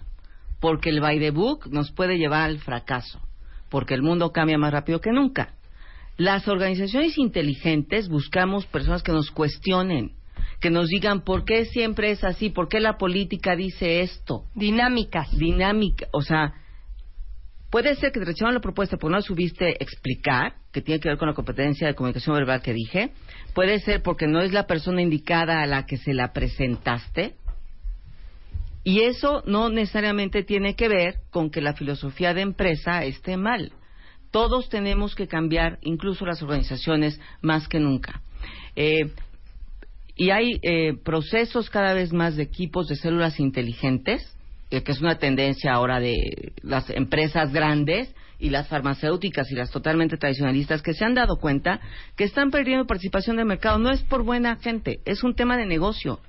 [0.61, 3.21] porque el by the book nos puede llevar al fracaso,
[3.71, 5.55] porque el mundo cambia más rápido que nunca.
[6.17, 10.13] Las organizaciones inteligentes buscamos personas que nos cuestionen,
[10.61, 14.45] que nos digan por qué siempre es así, por qué la política dice esto.
[14.55, 15.31] Dinámicas.
[15.37, 16.55] Dinámica, o sea,
[17.71, 21.19] Puede ser que te rechazaron la propuesta porque no subiste explicar, que tiene que ver
[21.19, 23.13] con la competencia de comunicación verbal que dije.
[23.55, 27.35] Puede ser porque no es la persona indicada a la que se la presentaste.
[28.85, 33.73] Y eso no necesariamente tiene que ver con que la filosofía de empresa esté mal.
[34.31, 38.23] Todos tenemos que cambiar, incluso las organizaciones, más que nunca.
[38.77, 39.13] Eh,
[40.17, 44.38] y hay eh, procesos cada vez más de equipos de células inteligentes
[44.71, 49.71] eh, que es una tendencia ahora de las empresas grandes y las farmacéuticas y las
[49.71, 51.81] totalmente tradicionalistas que se han dado cuenta
[52.17, 53.79] que están perdiendo participación del mercado.
[53.79, 56.21] No es por buena gente, es un tema de negocio.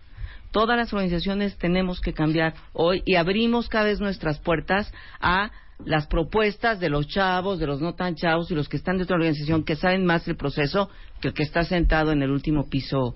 [0.51, 5.51] Todas las organizaciones tenemos que cambiar hoy y abrimos cada vez nuestras puertas a
[5.85, 9.15] las propuestas de los chavos, de los no tan chavos y los que están dentro
[9.15, 10.89] de la organización que saben más del proceso
[11.21, 13.15] que el que está sentado en el último piso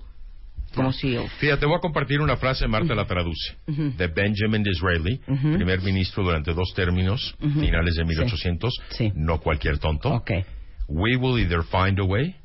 [0.74, 1.26] como CEO.
[1.38, 5.20] Fíjate, voy a compartir una frase, Marta la traduce, de Benjamin Disraeli,
[5.54, 8.80] primer ministro durante dos términos, finales de 1800,
[9.14, 10.12] no cualquier tonto.
[10.14, 10.44] Okay.
[10.86, 12.36] We will either find a way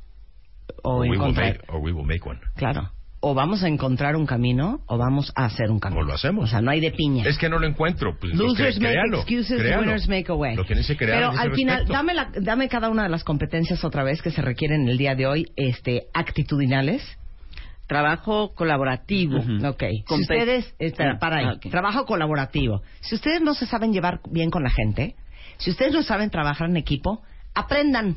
[0.82, 2.40] o we, will make, or we will make one.
[2.56, 2.90] Claro.
[3.22, 6.00] O vamos a encontrar un camino o vamos a hacer un camino.
[6.00, 6.44] O lo hacemos.
[6.44, 7.24] O sea, no hay de piña.
[7.26, 8.16] Es que no lo encuentro.
[8.18, 10.56] Pues, Losers make excuses, winners make a way.
[10.56, 11.18] Lo tienes que crear.
[11.18, 14.40] Pero al final, dame, la, dame cada una de las competencias otra vez que se
[14.40, 17.02] requieren en el día de hoy, este, actitudinales
[17.90, 19.38] trabajo colaborativo.
[19.66, 19.82] Ok.
[20.06, 21.58] Si ustedes, espera, para ahí.
[21.58, 22.82] Trabajo colaborativo.
[23.00, 25.16] Si ustedes no se saben llevar bien con la gente,
[25.58, 27.20] si ustedes no saben trabajar en equipo,
[27.52, 28.16] aprendan.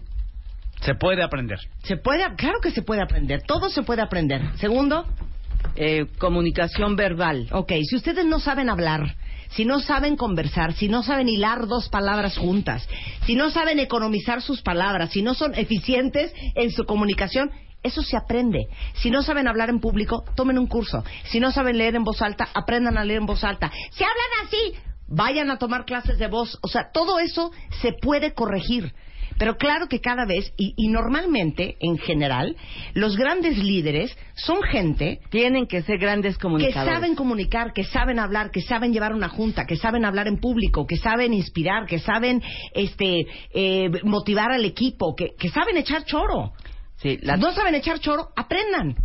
[0.81, 1.57] Se puede aprender.
[1.81, 3.41] Se puede, claro que se puede aprender.
[3.47, 4.43] Todo se puede aprender.
[4.57, 5.07] Segundo,
[5.75, 7.47] eh, comunicación verbal.
[7.51, 7.71] Ok.
[7.89, 9.15] Si ustedes no saben hablar,
[9.49, 12.87] si no saben conversar, si no saben hilar dos palabras juntas,
[13.25, 17.49] si no saben economizar sus palabras, si no son eficientes en su comunicación,
[17.83, 18.67] eso se aprende.
[18.95, 21.03] Si no saben hablar en público, tomen un curso.
[21.25, 23.71] Si no saben leer en voz alta, aprendan a leer en voz alta.
[23.91, 24.73] Si hablan así,
[25.07, 26.57] vayan a tomar clases de voz.
[26.61, 28.93] O sea, todo eso se puede corregir.
[29.37, 32.55] Pero claro que cada vez, y, normalmente, en general,
[32.93, 35.19] los grandes líderes son gente...
[35.29, 36.83] Tienen que ser grandes comunicadores.
[36.83, 40.37] Que saben comunicar, que saben hablar, que saben llevar una junta, que saben hablar en
[40.37, 42.41] público, que saben inspirar, que saben
[42.73, 46.53] este, eh, motivar al equipo, que, saben echar choro.
[47.03, 48.95] Sí, No saben echar choro, aprendan.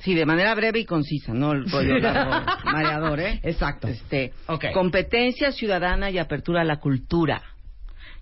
[0.00, 1.94] Sí, de manera breve y concisa, no el rollo
[2.64, 3.40] mareador, ¿eh?
[3.42, 3.86] Exacto.
[3.86, 4.32] Este,
[4.72, 7.42] Competencia ciudadana y apertura a la cultura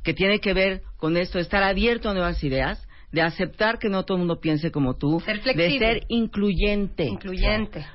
[0.03, 4.05] que tiene que ver con esto, estar abierto a nuevas ideas, de aceptar que no
[4.05, 5.23] todo el mundo piense como tú,
[5.55, 7.05] de ser incluyente.
[7.05, 7.87] Incluyente.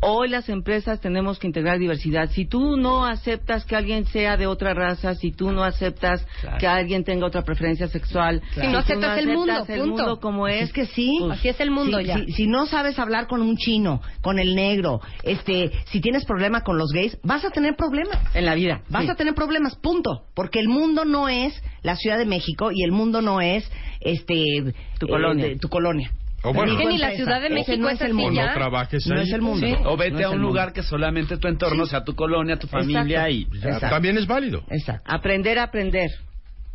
[0.00, 2.30] Hoy las empresas tenemos que integrar diversidad.
[2.30, 6.26] Si tú no aceptas que alguien sea de otra raza, si tú no aceptas
[6.58, 10.64] que alguien tenga otra preferencia sexual, si no aceptas, el, mundo, el mundo como es,
[10.64, 12.18] es que sí, pues, así es el mundo si, ya.
[12.34, 16.78] Si, no sabes hablar con un chino, con el negro, este, si tienes problema con
[16.78, 18.80] los gays, vas a tener problemas en la vida.
[18.88, 22.84] Vas a tener problemas, punto, porque el mundo no es la Ciudad de México y
[22.84, 25.46] el mundo no es este tu colonia.
[25.46, 26.10] Eh, tu colonia.
[26.42, 28.40] O bueno, ni la Ciudad de México no es el mundo.
[28.40, 29.66] No trabajes No es el mundo.
[29.84, 33.46] O vete a un lugar que solamente tu entorno sea tu colonia, tu familia y
[33.80, 34.62] también es válido.
[34.70, 35.10] Exacto.
[35.10, 36.10] Aprender a aprender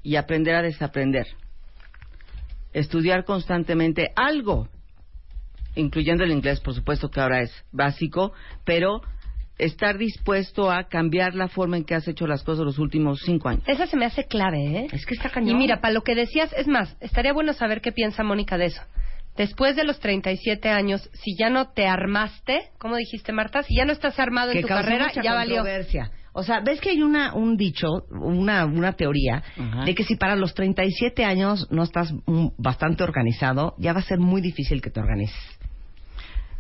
[0.01, 1.27] y aprender a desaprender.
[2.73, 4.67] Estudiar constantemente algo,
[5.75, 8.33] incluyendo el inglés, por supuesto que ahora es básico,
[8.65, 9.01] pero
[9.59, 13.49] estar dispuesto a cambiar la forma en que has hecho las cosas los últimos cinco
[13.49, 13.63] años.
[13.67, 14.87] Esa se me hace clave, ¿eh?
[14.91, 15.51] Es que está cañón.
[15.51, 18.65] Y mira, para lo que decías, es más, estaría bueno saber qué piensa Mónica de
[18.65, 18.81] eso.
[19.35, 23.63] Después de los 37 años, si ya no te armaste, ¿cómo dijiste, Marta?
[23.63, 25.63] Si ya no estás armado en tu carrera, ya valió.
[26.35, 29.43] O sea, ves que hay una, un dicho, una, una teoría,
[29.85, 32.13] de que si para los 37 años no estás
[32.57, 35.35] bastante organizado, ya va a ser muy difícil que te organices.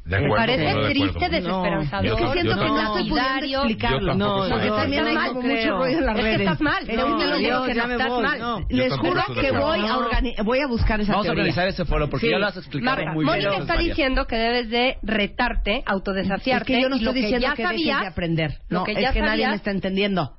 [0.05, 2.05] Me parece triste, desesperanzador.
[2.05, 4.15] No, es que siento que no estoy pudiendo explicarlo.
[4.15, 6.31] No, porque también hay como mucho rollo en las redes.
[6.31, 6.87] Es que estás mal.
[6.87, 8.23] No, yo, me voy.
[8.23, 8.65] Mal.
[8.69, 12.29] Les juro que voy a, voy a buscar esa Vamos a organizar ese foro porque
[12.29, 13.43] ya lo has explicado muy bien.
[13.43, 16.73] Mónica está diciendo que debes de retarte, autodesafiarte.
[16.73, 18.59] Es que yo no estoy diciendo que dejes de aprender.
[18.69, 20.33] No, es que nadie me está entendiendo.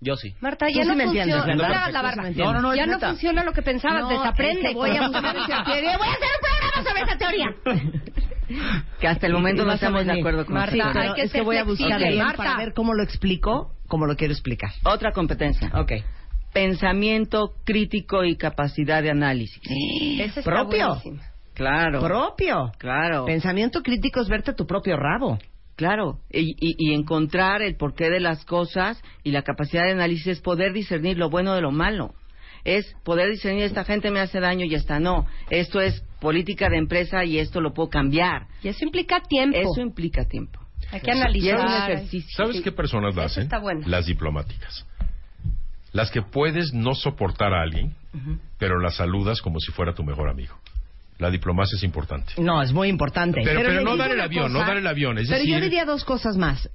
[0.00, 0.34] Yo sí.
[0.40, 1.46] Marta, ya no funciona.
[2.36, 2.74] No no, no.
[2.74, 4.08] Ya no funciona lo que pensabas.
[4.08, 4.72] Desaprende.
[4.74, 5.98] Voy a buscar esa teoría.
[5.98, 8.20] Voy a hacer un programa sobre esa teoría
[8.98, 11.56] que hasta el momento no estamos de acuerdo con Marta, hay que es que voy
[11.56, 12.00] a buscar
[12.36, 14.70] para ver cómo lo explico, como lo quiero explicar.
[14.84, 15.70] Otra competencia.
[15.74, 15.92] Ok.
[16.52, 19.62] Pensamiento crítico y capacidad de análisis.
[20.18, 21.00] Ese propio.
[21.54, 22.00] Claro.
[22.00, 22.72] Propio.
[22.78, 23.24] Claro.
[23.24, 25.38] Pensamiento crítico es verte tu propio rabo.
[25.80, 30.40] Claro, y, y, encontrar el porqué de las cosas y la capacidad de análisis es
[30.42, 32.12] poder discernir lo bueno de lo malo
[32.64, 35.26] es poder discernir esta gente me hace daño y esta no.
[35.48, 38.46] Esto es política de empresa y esto lo puedo cambiar.
[38.62, 39.56] Y eso implica tiempo.
[39.56, 40.60] Eso implica tiempo.
[40.92, 42.02] Hay que analizar.
[42.36, 43.48] ¿Sabes qué personas lo hacen?
[43.86, 44.86] Las diplomáticas.
[45.92, 47.94] Las que puedes no soportar a alguien,
[48.58, 50.59] pero las saludas como si fuera tu mejor amigo.
[51.20, 52.32] La diplomacia es importante.
[52.38, 53.42] No, es muy importante.
[53.44, 55.16] Pero, no dar el avión, no dar el avión.
[55.28, 56.68] pero yo diría dos cosas más.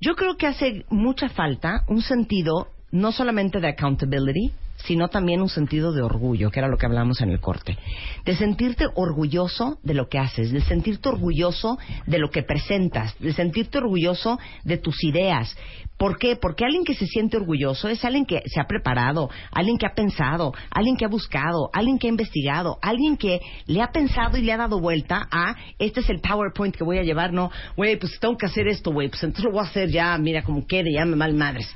[0.00, 4.52] Yo creo que hace mucha falta un sentido no solamente de accountability,
[4.84, 7.76] sino también un sentido de orgullo, que era lo que hablamos en el corte.
[8.24, 13.32] De sentirte orgulloso de lo que haces, de sentirte orgulloso de lo que presentas, de
[13.32, 15.56] sentirte orgulloso de tus ideas.
[15.96, 16.36] ¿Por qué?
[16.36, 19.94] Porque alguien que se siente orgulloso es alguien que se ha preparado, alguien que ha
[19.94, 24.42] pensado, alguien que ha buscado, alguien que ha investigado, alguien que le ha pensado y
[24.42, 27.96] le ha dado vuelta a este es el PowerPoint que voy a llevar, no, güey,
[27.96, 30.66] pues tengo que hacer esto, güey, pues entonces lo voy a hacer ya, mira como
[30.66, 31.68] quede, ya me mal madres.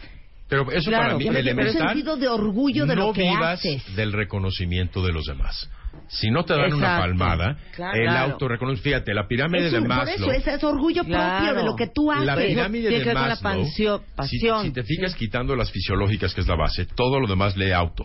[0.53, 1.83] Pero eso para mí elemental.
[1.83, 3.63] Un sentido de orgullo de no lo que vivas
[3.97, 5.71] del reconocimiento de los demás.
[6.09, 7.57] Si no te dan una palmada,
[7.95, 8.83] el autorreconocimiento.
[8.83, 10.27] Fíjate, la pirámide de Maslow.
[10.27, 12.27] Por eso, es, orgullo propio de lo que tú haces.
[12.27, 14.03] La pirámide de Maslow.
[14.15, 17.73] pasión, si, te fijas quitando las fisiológicas, que es la base, todo lo demás lee
[17.73, 18.05] auto.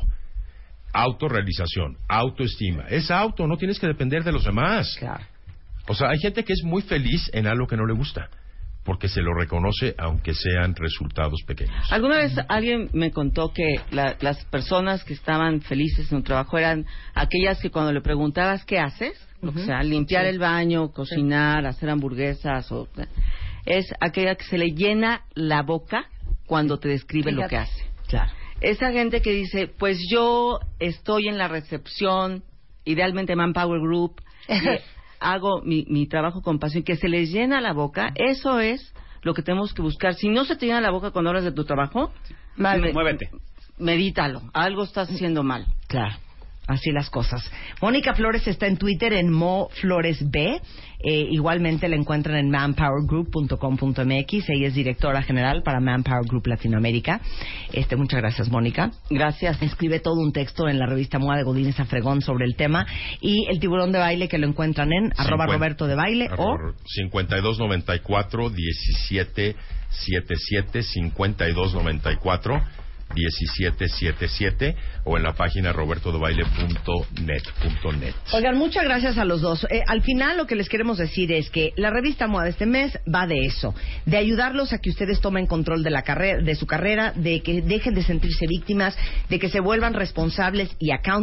[0.93, 2.85] Autorrealización, autoestima.
[2.87, 4.95] Es auto, no tienes que depender de los demás.
[4.97, 5.25] Claro.
[5.89, 8.29] O sea, hay gente que es muy feliz en algo que no le gusta
[8.87, 11.75] porque se lo reconoce aunque sean resultados pequeños.
[11.91, 16.85] Alguna vez alguien me contó que las personas que estaban felices en un trabajo eran
[17.13, 22.71] aquellas que cuando le preguntabas qué haces, o sea, limpiar el baño, cocinar, hacer hamburguesas,
[22.71, 22.87] o,
[23.65, 26.05] es aquella que se le llena la boca
[26.45, 27.83] cuando te describe lo que hace.
[28.07, 28.31] Claro.
[28.61, 32.41] Esa gente que dice, pues yo estoy en la recepción,
[32.85, 34.21] idealmente Manpower Group,
[35.19, 39.33] hago mi, mi trabajo con pasión, que se les llena la boca, eso es lo
[39.33, 40.15] que tenemos que buscar.
[40.15, 42.11] Si no se te llena la boca cuando hablas de tu trabajo,
[42.55, 43.29] muévete.
[43.77, 44.41] Medítalo.
[44.53, 45.65] Algo estás haciendo mal.
[45.87, 46.15] Claro.
[46.67, 47.49] Así las cosas.
[47.81, 50.61] Mónica Flores está en Twitter en Mo Flores B.
[50.99, 54.49] Eh, igualmente la encuentran en manpowergroup.com.mx.
[54.49, 57.21] Ella es directora general para Manpower Group Latinoamérica.
[57.71, 58.91] Este, muchas gracias, Mónica.
[59.09, 59.61] Gracias.
[59.61, 62.85] Escribe todo un texto en la revista Moa de Godínez Afregón sobre el tema.
[63.21, 68.49] Y el tiburón de baile que lo encuentran en arroba Roberto de Baile o 5294
[68.49, 78.13] 1777 5294 1777 o en la página robertodebaile.net.
[78.33, 79.65] Oigan, muchas gracias a los dos.
[79.69, 82.65] Eh, al final lo que les queremos decir es que la revista MOA de este
[82.65, 83.73] mes va de eso,
[84.05, 87.61] de ayudarlos a que ustedes tomen control de la carrera, de su carrera, de que
[87.61, 88.95] dejen de sentirse víctimas,
[89.29, 91.17] de que se vuelvan responsables y accountables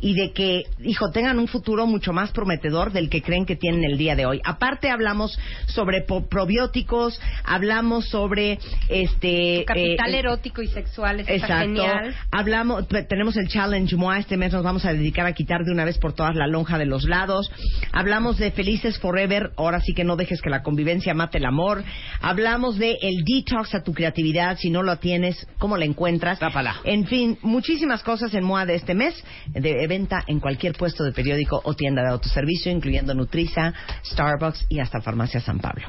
[0.00, 3.84] y de que, hijo, tengan un futuro mucho más prometedor del que creen que tienen
[3.84, 4.40] el día de hoy.
[4.44, 8.58] Aparte hablamos sobre probióticos, hablamos sobre
[8.88, 11.82] este capital eh, erótico y sexual Exacto.
[12.30, 15.84] Hablamos, tenemos el challenge MOA este mes nos vamos a dedicar a quitar de una
[15.84, 17.50] vez por todas la lonja de los lados.
[17.92, 21.84] Hablamos de felices forever, ahora sí que no dejes que la convivencia mate el amor.
[22.20, 26.38] Hablamos de el detox a tu creatividad, si no lo tienes, cómo la encuentras.
[26.38, 26.76] Tápala.
[26.84, 31.12] En fin, muchísimas cosas en MOA de este mes, de venta en cualquier puesto de
[31.12, 33.72] periódico o tienda de autoservicio, incluyendo Nutriza,
[34.04, 35.88] Starbucks y hasta Farmacia San Pablo.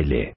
[0.01, 0.29] Baile.